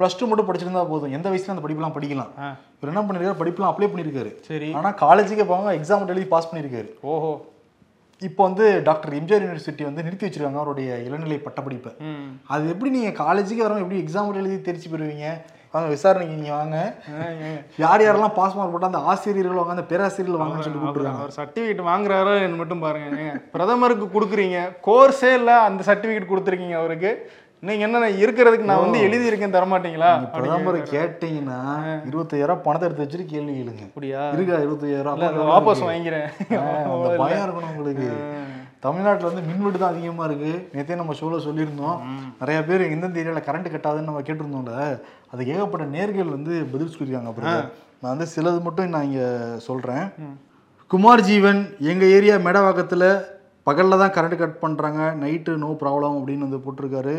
ப்ளஸ் 0.00 0.16
டூ 0.18 0.26
மட்டும் 0.30 0.48
படிச்சிருந்தா 0.48 0.82
போதும். 0.90 1.14
எந்த 1.16 1.26
வயசுல 1.30 1.54
அந்த 1.54 1.62
படிப்பெல்லாம் 1.64 1.94
படிக்கலாம். 1.96 2.32
இவர் 2.76 2.90
என்ன 2.92 3.02
பண்ணிருக்காரு 3.06 3.40
படிப்புலாம் 3.40 3.70
அப்ளை 3.72 3.88
பண்ணியிருக்காரு. 3.92 4.30
சரி. 4.48 4.68
ஆனா 4.78 4.90
காலேஜுக்கே 5.04 5.46
போவாங்க 5.50 5.70
எக்ஸாம் 5.78 6.10
எழுதி 6.14 6.28
பாஸ் 6.34 6.48
பண்ணியிருக்காரு. 6.50 6.88
ஓஹோ. 7.12 7.32
இப்போ 8.22 8.42
வந்து 8.48 8.64
டாக்டர் 8.88 9.12
எம்ஜிஆர் 9.18 9.44
யூனிவர்சிட்டி 9.44 9.82
வந்து 9.88 10.04
நிறுத்தி 10.06 10.26
வச்சிருக்காங்க 10.26 10.60
அவருடைய 10.62 10.90
இளநிலை 11.06 11.38
பட்டப்படிப்பை. 11.46 11.92
அது 12.54 12.72
எப்படி 12.74 12.90
நீங்க 12.96 13.10
காலேஜுக்கே 13.24 13.64
வரவங்க 13.64 13.86
எப்படி 13.86 14.02
எக்ஸாம் 14.04 14.30
எழுதி 14.42 14.58
தெரிச்சு 14.68 14.90
போயிருவீங்க 14.92 15.28
வாங்க 15.74 15.88
விசாரணைக்கு 15.94 16.36
நீங்க 16.36 16.52
வாங்க. 16.58 16.76
யார் 17.84 18.04
யாரெல்லாம் 18.04 18.36
பாஸ் 18.38 18.54
மார்க் 18.58 18.74
போட்டா 18.74 18.90
அந்த 18.90 19.00
ஆசிரியர்கள் 19.10 19.60
வாங்க 19.60 19.74
அந்த 19.76 19.86
பேராசிரியர்கள் 19.90 20.40
வாங்கன்னு 20.42 20.66
சொல்லி 20.66 20.78
கூப்பிட்டுருக்காங்க 20.78 21.24
அவர் 21.24 21.36
சர்டிஃபிகேட் 21.38 21.82
வாங்குறாரோ 21.90 22.32
என்ன 22.44 22.58
மட்டும் 22.60 22.84
பாருங்க 22.84 23.34
பிரதமருக்கு 23.56 24.06
கொடுக்குறீங்க 24.14 24.60
கோர்ஸே 24.88 25.32
இல்லை 25.40 25.56
அந்த 25.68 25.82
சர்டிஃபிகேட் 25.90 26.32
கொடுத்துருக்கீங்க 26.32 26.78
அவருக்கு. 26.82 27.12
நீங்க 27.62 27.82
என்ன 27.86 28.08
இருக்கிறதுக்கு 28.22 28.68
நான் 28.70 28.82
வந்து 28.82 28.98
எழுதி 29.06 29.28
இருக்கேன் 29.30 29.54
தரமாட்டீங்களா 29.54 30.10
பிரதமர் 30.34 30.76
கேட்டீங்கன்னா 30.92 31.60
இருபத்தாயிரம் 32.08 32.62
பணத்தை 32.66 32.86
எடுத்து 32.88 33.04
வச்சுட்டு 33.04 33.32
கேள்வி 33.32 33.52
கேளுங்க. 33.56 33.82
அப்படியா? 33.88 34.20
இருக்கா 34.36 34.58
இருபத்தாயிரம் 34.66 35.48
வாபஸ் 35.52 35.82
வாங்கிக்கிறேன். 35.88 36.28
பயம் 37.22 37.44
இருக்கணும் 37.46 37.72
உங்களுக்கு. 37.74 38.08
தமிழ்நாட்டுல 38.84 39.30
வந்து 39.30 39.46
மின்வெட்டு 39.46 39.78
தான் 39.78 39.92
அதிகமா 39.94 40.24
இருக்கு. 40.28 40.52
நேத்தே 40.74 40.98
நம்ம 41.00 41.14
ஷோல 41.20 41.38
சொல்லியிருந்தோம். 41.46 41.96
நிறைய 42.40 42.58
பேர் 42.68 42.82
எந்தெந்த 42.94 43.20
ஏரியால 43.22 43.40
கரண்ட் 43.48 43.72
கட்டாதுன்னு 43.74 44.08
நம்ம 44.10 44.22
கேட்டிருந்தோம்ல. 44.28 44.74
அது 45.32 45.48
ஏகப்பட்ட 45.52 45.86
நேர்கள் 45.96 46.34
வந்து 46.36 46.52
பதில் 46.72 46.92
சொல்லியிருக்காங்க 46.92 47.32
அப்புறம் 47.32 47.58
நான் 48.02 48.12
வந்து 48.14 48.28
சிலது 48.34 48.60
மட்டும் 48.66 48.94
நான் 48.94 49.08
இங்க 49.10 49.24
சொல்றேன். 49.68 50.04
குமார் 50.92 51.26
ஜீவன் 51.30 51.60
எங்க 51.92 52.04
ஏரியா 52.16 52.36
மேடவாக்கத்துல 52.46 53.04
பகல்ல 53.68 53.98
தான் 54.02 54.14
கரண்ட் 54.16 54.40
கட் 54.42 54.62
பண்றாங்க. 54.62 55.00
நைட்டு 55.22 55.54
நோ 55.64 55.70
ப்ராப்ளம் 55.80 56.16
அப்படின்னு 56.18 56.46
வந்து 56.46 56.64
போட்டிருக்காரு. 56.66 57.16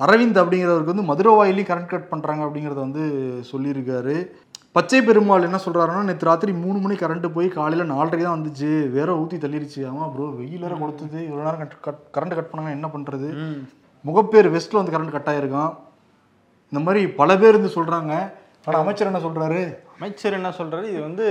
அரவிந்த் 0.00 0.40
அப்படிங்கிறவருக்கு 0.42 0.92
வந்து 0.94 1.10
மதுரவாயிலையும் 1.10 1.70
கரண்ட் 1.70 1.92
கட் 1.92 2.12
பண்றாங்க 2.12 2.42
அப்படிங்கிறத 2.46 2.80
வந்து 2.86 3.04
சொல்லியிருக்காரு. 3.50 4.16
பச்சை 4.76 4.98
பெருமாள் 5.06 5.44
என்ன 5.46 5.58
சொல்றாருன்னா 5.64 6.00
நேற்று 6.06 6.28
ராத்திரி 6.28 6.52
மூணு 6.62 6.78
மணி 6.84 6.94
கரண்ட் 7.00 7.26
போய் 7.34 7.48
காலையில 7.56 7.84
நாலரைக்கு 7.90 8.24
தான் 8.26 8.38
வந்துச்சு. 8.38 8.70
வேற 8.94 9.08
ஊத்தி 9.20 9.36
தள்ளிருச்சு. 9.42 9.80
ஆமா 9.90 10.04
ப்ரோ 10.14 10.24
வெயில் 10.38 10.64
வேற 10.64 10.74
கொடுத்தது 10.80 11.18
இவ்வளவு 11.26 11.44
நேரம் 11.46 11.60
கட் 11.84 12.00
கரண்ட் 12.16 12.34
கட் 12.38 12.48
பண்ணாங்கன்னா 12.52 12.76
என்ன 12.78 12.88
பண்றது? 12.94 13.28
முகப்பேர் 14.08 14.48
வெஸ்ட்ல 14.54 14.80
வந்து 14.80 14.94
கரண்ட் 14.94 15.14
கட் 15.16 15.30
ஆயிருக்கான். 15.32 15.70
இந்த 16.72 16.80
மாதிரி 16.86 17.02
பல 17.20 17.36
பேர் 17.42 17.54
இருந்து 17.54 17.70
சொல்றாங்க. 17.76 18.12
ஆனா 18.64 18.78
அமைச்சர் 18.78 19.06
என்ன 19.06 19.18
சொல்றாரு? 19.18 19.76
அமைச்சர் 19.94 20.32
என்ன 20.32 20.48
சொல்றாரு? 20.48 20.88
இது 20.88 21.00
வந்து 21.00 21.26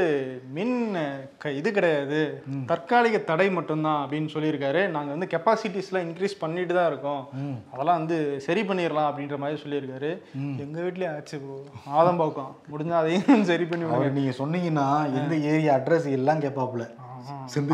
மின் 0.53 0.95
க- 1.37 1.51
இது 1.51 1.71
கிடையாது. 1.71 2.43
தற்காலிக 2.65 3.17
தடை 3.17 3.51
மட்டும்தான் 3.51 4.09
அப்படின்னு 4.09 4.29
சொல்லியிருக்காரு. 4.33 4.87
நாங்க 4.87 5.11
வந்து 5.11 5.27
கெப்பாசிட்டிஸ்லாம் 5.37 6.07
இன்க்ரீஸ் 6.07 6.39
பண்ணிட்டு 6.39 6.73
தான் 6.73 6.87
இருக்கோம். 6.87 7.29
அதெல்லாம் 7.73 7.97
வந்து 7.97 8.41
சரி 8.41 8.61
பண்ணிடலாம் 8.61 9.09
அப்படின்ற 9.09 9.37
மாதிரி 9.37 9.61
சொல்லியிருக்காரு. 9.61 10.21
எங்க 10.59 10.81
வீட்லயே 10.81 11.15
ஆச்சு 11.15 11.39
ப்ரோ 11.39 12.03
ஆதம்பாக்கம் 12.03 12.55
முடிஞ்சா 12.71 12.91
அதையும் 12.91 13.43
சரி 13.43 13.65
பண்ணி 13.65 13.85
விடுங்க. 13.85 13.93
அவர் 13.93 14.11
நீங்க 14.11 14.31
சொன்னீங்கன்னா 14.45 15.05
எந்த 15.13 15.35
ஏரியா 15.35 15.75
அட்ரஸ் 15.75 16.11
எல்லாம் 16.11 16.39
கேட்பாப்புல. 16.39 16.89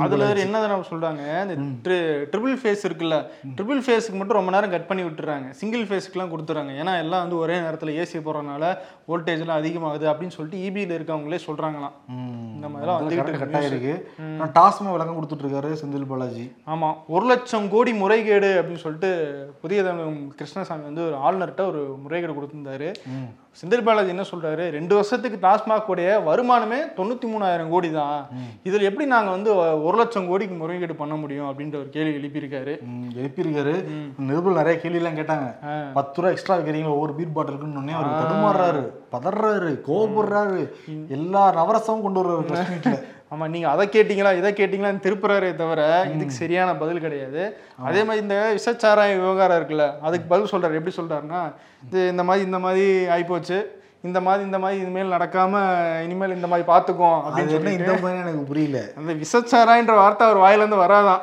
அதுல 0.06 0.28
என்ன 0.46 0.62
நம்ம 0.72 0.88
சொல்றாங்க? 0.92 1.24
இந்த 1.44 1.92
ட்ரிபிள் 2.32 2.56
ஃபேஸ் 2.62 2.84
இருக்குல்ல 2.88 3.18
ட்ரிபிள் 3.58 3.82
ஃபேஸ்க்கு 3.86 4.18
மட்டும் 4.20 4.40
ரொம்ப 4.40 4.52
நேரம் 4.56 4.74
கட் 4.76 4.88
பண்ணி 4.90 5.04
விட்டுறாங்க. 5.08 5.50
சிங்கிள் 5.62 5.84
ஃபேஸ்க்குலாம் 5.90 6.32
கொடுத்துறாங்க. 6.34 6.72
ஏன்னா 6.82 6.94
எல்லாம் 7.04 7.24
வந்து 7.24 7.38
ஒரே 7.44 7.58
நேரத்துல 7.66 7.94
ஏசி 8.02 8.20
போறதுனால 8.28 8.72
வோல்டேஜ்லாம் 9.10 9.60
அதிகமாகுது 9.62 10.08
அப்படின்னு 10.12 10.36
சொல்லிட்டு 10.38 10.64
இபியில் 10.68 10.96
இருக்கவங்களே 10.98 11.40
சொல்றாங்களாம். 11.48 11.96
இந்த 12.56 12.68
மாதிரிலாம் 12.68 13.12
இருக்கு 13.12 13.42
கட் 13.44 13.58
ஆயிருக்கு 13.60 13.94
டாஸ்மா 14.58 14.92
விளக்கம் 14.96 15.20
கொடுத்துட்டு 15.20 15.46
இருக்காரு 15.46 15.72
செந்தில் 15.82 16.10
பாலாஜி. 16.12 16.46
ஆமா. 16.74 16.92
ஒரு 17.16 17.26
லட்சம் 17.26 17.70
கோடி 17.76 17.94
முறைகேடு 18.04 18.50
அப்படின்னு 18.62 18.84
சொல்லிட்டு 18.86 19.12
புதிய 19.62 19.82
கிருஷ்ணசாமி 20.40 20.84
வந்து 20.90 21.06
ஒரு 21.10 21.18
ஆளுநர்கிட்ட 21.26 21.66
ஒரு 21.72 21.82
முறைகேடு 22.04 22.36
கொடுத்திருந்தாரு. 22.38 22.90
செந்தில் 23.58 23.84
பாலாஜி 23.86 24.12
என்ன 24.14 24.24
சொல்றாரு? 24.32 24.64
ரெண்டு 24.76 24.94
வருஷத்துக்கு 24.96 25.38
டாஸ்மாக் 25.46 25.90
உடைய 25.94 26.10
வருமானமே 26.28 26.78
தொண்ணூத்தி 26.98 27.28
மூணாயிரம் 27.32 27.72
கோடி 27.74 27.90
தான் 27.92 28.20
இதுல 28.68 28.88
எப்படி 28.90 29.06
நாங்க 29.14 29.30
வந்து 29.36 29.50
ஒரு 29.88 29.96
லட்சம் 30.02 30.28
கோடிக்கு 30.30 30.56
முறைகேடு 30.56 30.96
பண்ண 31.02 31.16
முடியும் 31.22 31.50
அப்படின்ற 31.50 31.76
ஒரு 31.82 31.90
கேள்வி 31.96 32.14
எழுப்பியிருக்காரு. 32.20 32.74
எழுப்பியிருக்காரு. 33.22 33.74
நிருபல் 34.28 34.60
நிறைய 34.60 34.76
கேள்வி 34.84 35.00
எல்லாம் 35.02 35.20
கேட்டாங்க 35.20 35.48
பத்து 35.98 36.22
ரூபா 36.22 36.34
எக்ஸ்ட்ரா 36.34 36.58
வைக்கிறீங்களா 36.58 36.96
ஒவ்வொரு 36.98 37.16
பீட் 37.20 37.36
பாட்டிலுக்குன்னு 37.38 37.82
உடனே 37.82 37.98
அவர் 38.00 38.20
தடுமாறுறாரு. 38.22 38.84
பதறாரு. 39.16 39.72
கோபப்படுறாரு. 39.90 40.62
எல்லா 41.18 41.44
நவரசமும் 41.60 42.06
கொண்டு 42.08 42.22
வருவாரு 42.22 42.98
பிரஸ் 43.30 43.40
மீட்ல 43.40 43.48
ஆமா 43.48 43.50
நீங்க 43.50 43.70
அதை 43.70 43.88
கேட்டீங்களா 43.88 44.38
இதை 44.38 44.52
கேட்டீங்களான்னு 44.52 45.04
திருப்புறாரே 45.06 45.56
தவிர 45.56 46.08
இதுக்கு 46.16 46.34
சரியான 46.34 46.76
பதில் 46.76 47.02
கிடையாது. 47.02 47.58
அதே 47.78 48.04
மாதிரி 48.04 48.22
இந்த 48.22 48.56
விஷச்சாராய 48.58 49.20
விவகாரம் 49.20 49.58
இருக்குல்ல 49.60 50.00
அதுக்கு 50.02 50.28
பதில் 50.28 50.52
சொல்றாரு. 50.52 50.78
எப்படி 50.80 50.96
சொல்றாருன்னா 50.96 51.54
இது 51.86 52.08
இந்த 52.10 52.24
மாதிரி 52.24 52.46
இந்த 52.46 52.60
மாதிரி 52.60 53.06
ஆயிப்போச்சு. 53.06 53.66
இந்த 54.02 54.22
மாதிரி 54.22 54.46
இந்த 54.46 54.60
மாதிரி 54.60 54.82
இனிமேல் 54.82 55.12
நடக்காம 55.12 55.54
இனிமேல் 56.04 56.36
இந்த 56.36 56.48
மாதிரி 56.48 56.68
பாத்துக்குவோம் 56.72 57.24
அது 57.24 57.42
அப்படின்னு 57.42 57.56
சொல்லி 57.56 57.74
இந்த 57.74 57.98
மாதிரி 58.02 58.20
எனக்கு 58.20 58.44
புரியல. 58.52 58.82
அந்த 58.98 59.14
விஷச்சாராயன்ற 59.14 59.96
வார்த்தை 59.96 60.28
அவர் 60.28 60.44
வாயில 60.46 60.58
இருந்து 60.58 60.84
வராதான். 60.86 61.22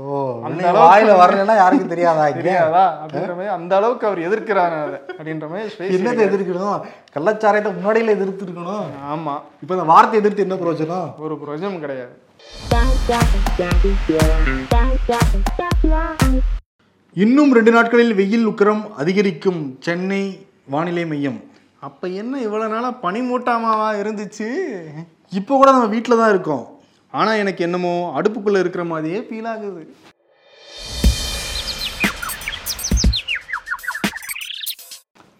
ஓ 0.00 0.18
அந்த 0.48 0.68
வாயில 0.76 1.14
வரலன்னா 1.20 1.54
யாருக்கும் 1.60 1.90
தெரியாதா 1.92 2.26
தெரியாதா? 2.38 2.84
அப்படின்ற 3.02 3.32
மாதிரி 3.38 3.52
அந்த 3.56 3.72
அளவுக்கு 3.78 4.06
அவர் 4.08 4.20
எதிர்க்கிறாரு 4.28 4.78
அப்படின்ற 5.16 5.46
மாதிரி 5.50 5.88
என்னத்தை 5.96 6.22
எதிர்க்கணும் 6.28 6.84
கள்ளச்சாராயத்தை 7.16 7.72
முன்னாடியில 7.76 8.14
எதிர்த்து 8.16 8.46
இருக்கணும் 8.46 8.86
ஆமா. 9.14 9.34
இப்ப 9.62 9.70
இந்த 9.76 9.86
வார்த்தை 9.92 10.18
எதிர்த்து 10.22 10.46
என்ன 10.46 10.58
பிரயோஜனம்? 10.62 11.08
ஒரு 11.26 11.34
பிரயோஜனம் 11.42 11.82
கிடையாது. 11.84 12.14
இன்னும் 17.16 17.52
ரெண்டு 17.56 17.72
நாட்களில் 17.76 18.14
வெயில் 18.20 18.48
உக்கரம் 18.50 18.82
அதிகரிக்கும் 19.02 19.62
சென்னை 19.86 20.22
வானிலை 20.74 21.04
மையம். 21.12 21.40
அப்ப 21.88 22.08
என்ன 22.22 22.34
இவ்வளவு 22.46 22.72
நாளா 22.74 22.90
பனிமூட்டாமாவா 23.04 23.88
இருந்துச்சு? 24.02 24.48
இப்போ 25.32 25.52
கூட 25.56 25.68
நம்ம 25.72 25.90
வீட்டில் 25.94 26.20
தான் 26.20 26.32
இருக்கோம். 26.34 26.64
ஆனா 27.20 27.32
எனக்கு 27.42 27.64
என்னமோ 27.66 27.94
அடுப்புக்குள்ள 28.18 28.58
இருக்கிற 28.64 28.84
மாதிரியே 28.92 29.20
ஃபீல் 29.26 29.48
ஆகுது. 29.52 29.82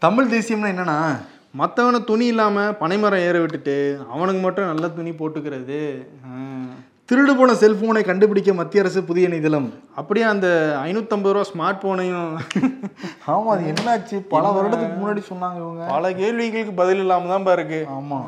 தமிழ் 0.04 0.30
தேசியம்னா 0.32 0.70
என்னன்னா 0.74 0.98
மற்றவனை 1.60 1.98
துணி 2.04 2.26
இல்லாம 2.32 2.62
பனைமரம் 2.80 3.24
ஏற 3.28 3.36
விட்டுட்டு 3.40 3.74
அவனுக்கு 4.14 4.40
மட்டும் 4.44 4.70
நல்ல 4.70 4.88
துணி 4.98 5.10
போட்டுக்கிறது. 5.20 5.80
திருடு 7.08 7.32
போன 7.38 7.54
செல்போனை 7.60 8.02
கண்டுபிடிக்க 8.08 8.50
மத்திய 8.58 8.82
அரசு 8.82 9.00
புதிய 9.08 9.26
நிதிலம். 9.34 9.68
அப்படியே 10.00 10.26
அந்த 10.32 10.48
ஐநூத்தம்பது 10.84 11.34
ரூபா 11.36 11.46
ஸ்மார்ட் 11.50 11.82
போனையும் 11.84 12.30
ஆமா 13.34 13.50
அது 13.54 13.64
என்னாச்சு? 13.72 14.18
பல 14.34 14.44
வருடத்துக்கு 14.56 14.98
முன்னாடி 15.00 15.22
சொன்னாங்க 15.30 15.60
இவங்க. 15.64 15.84
பல 15.94 16.12
கேள்விகளுக்கு 16.22 16.74
பதில் 16.82 17.02
இல்லாம 17.04 17.28
தான் 17.34 17.46
பா 17.48 17.54
இருக்கு. 17.58 17.80
ஆமா. 17.98 18.20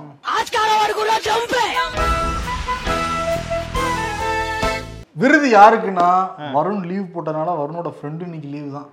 விருது 5.16 5.48
யாருக்குன்னா 5.56 6.06
வருண் 6.54 6.86
லீவ் 6.90 7.12
போட்டனால 7.14 7.52
வருணோட 7.60 7.88
ஃப்ரெண்டு 7.96 8.22
இன்னைக்கு 8.28 8.48
லீவ் 8.54 8.70
தான். 8.76 8.88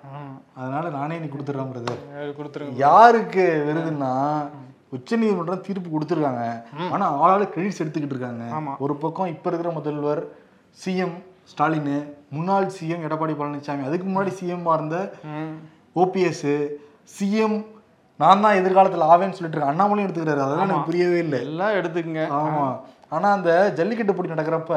அதனால 0.60 0.90
நானே 0.98 1.16
இன்னைக்கு 1.18 1.36
கொடுத்துட்றேன் 1.36 1.72
பிரதர் 1.72 2.36
கொடுத்துருங்க 2.40 2.84
யாருக்கு 2.86 3.46
விருதுன்னா 3.68 4.12
உச்ச 4.96 5.18
நீதிமன்றம் 5.22 5.66
தீர்ப்பு 5.68 5.90
கொடுத்துருக்காங்க. 5.96 6.46
ஆனா 6.94 7.06
ஆளாளு 7.22 7.46
கிரெடிட்ஸ் 7.54 7.82
எடுத்துக்கிட்டு 7.84 8.16
இருக்காங்க. 8.16 8.46
ஒரு 8.86 8.96
பக்கம் 9.04 9.32
இப்ப 9.34 9.50
இருக்கிற 9.50 9.72
முதல்வர் 9.80 10.22
சிஎம் 10.78 11.16
ஸ்டாலின் 11.52 11.94
முன்னாள் 12.36 12.68
சிஎம் 12.78 13.06
எடப்பாடி 13.08 13.34
பழனிசாமி 13.40 13.88
அதுக்கு 13.90 14.08
முன்னாடி 14.10 14.34
சிஎம் 14.40 14.68
இருந்த 14.78 14.98
ஓபிஎஸ் 16.04 16.48
சிஎம் 17.16 17.58
நான் 18.20 18.44
தான் 18.46 18.60
எதிர்காலத்துல 18.62 19.10
ஆவேன்னு 19.12 19.36
சொல்லிட்டு 19.38 19.56
இருக்கேன் 19.58 19.74
அண்ணாமலையும் 19.74 20.08
எடுத்துக்கிறாரு. 20.08 20.46
அதெல்லாம் 20.46 20.68
எனக்கு 20.68 20.90
புரியவே 20.90 21.20
இல்லை. 21.26 21.40
எல்லாம் 21.50 21.78
எடுத்துக்கங்க. 21.80 22.24
ஆமா. 22.40 22.66
ஆனா 23.16 23.28
அந்த 23.38 23.52
ஜல்லிக்கட்டு 23.78 24.14
போட்டி 24.16 24.34
நடக்கிறப்ப 24.34 24.76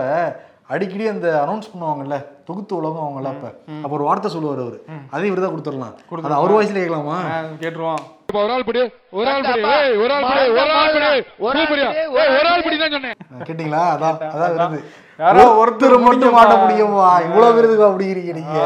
அடிக்கடி 0.73 1.05
அந்த 1.13 1.29
அனௌன்ஸ் 1.45 1.71
பண்ணுவாங்கல்ல 1.73 2.17
தொகுத்து 2.49 2.73
உலகம் 2.81 3.05
அவங்கள 3.05 3.29
அப்ப. 3.33 3.47
அப்ப 3.83 3.93
ஒரு 3.99 4.05
வார்த்தை 4.09 4.29
சொல்லுவார் 4.35 4.63
அவரு. 4.65 4.79
அதையும் 5.13 5.31
இவர் 5.33 5.43
தான் 5.45 5.55
கொடுத்துடலாம். 5.55 5.95
அது 6.25 6.35
அவர் 6.39 6.55
வாய்ஸ்ல 6.57 6.79
கேட்கலாமா? 6.83 7.17
கேட்டுருவோம். 7.63 8.03
ஒரு 8.41 8.53
ஆள் 8.55 8.65
படி 8.69 8.81
ஒரு 9.19 9.29
ஆள் 9.33 9.45
படி. 9.49 9.61
ஏய் 9.75 9.93
ஒரு 10.03 10.13
ஆள் 10.15 10.25
படி 10.29 10.45
ஒரு 10.61 10.73
ஆள் 10.79 10.95
படி. 10.95 11.11
சூப்பரியா 11.59 11.91
ஏய் 12.01 12.09
ஒரு 12.39 12.49
ஆள் 12.53 12.65
படி. 12.67 12.77
தான் 12.83 12.95
சொன்னேன். 12.97 13.19
கேட்டீங்களா? 13.49 13.83
அதான் 13.95 14.17
அதான் 14.35 14.55
வருது. 14.57 14.81
யாரோ 15.19 15.45
ஒருத்தர் 15.61 15.97
மட்டும் 16.07 16.35
மாட்ட 16.39 16.55
முடியுமா? 16.63 17.11
இவ்வளவு 17.27 17.57
விருதுக்கு 17.57 17.87
அப்படிங்கிறீங்க 17.89 18.33
நீங்க 18.39 18.57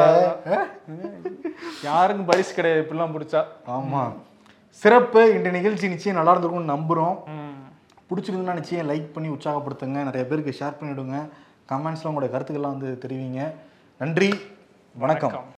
யாருக்கும் 1.89 2.31
பரிசு 2.31 2.57
கிடையாது 2.59 2.83
இப்படிலாம் 2.85 3.15
பிடிச்சா. 3.17 3.43
ஆமா. 3.77 4.05
சிறப்பு 4.83 5.21
இந்த 5.37 5.49
நிகழ்ச்சி 5.59 5.93
நிச்சயம் 5.95 6.19
நல்லா 6.21 6.33
இருந்திருக்கும்னு 6.35 6.75
நம்புறோம். 6.75 7.19
பிடிச்சிருந்தா 8.11 8.59
நிச்சயம் 8.61 8.89
லைக் 8.93 9.13
பண்ணி 9.15 9.29
உற்சாகப்படுத்துங்க. 9.35 9.99
நிறைய 10.09 10.25
பேருக்கு 10.31 10.59
ஷேர் 10.61 10.79
பண்ணிவிடுங்க 10.81 11.19
கமெண்ட்ஸில் 11.69 12.07
உங்களுடைய 12.07 12.39
கருத்துக்கள்லாம் 12.39 12.79
வந்து 12.79 12.99
தெரிவிங்க. 13.01 13.53
நன்றி 13.99 14.41
வணக்கம். 14.95 15.57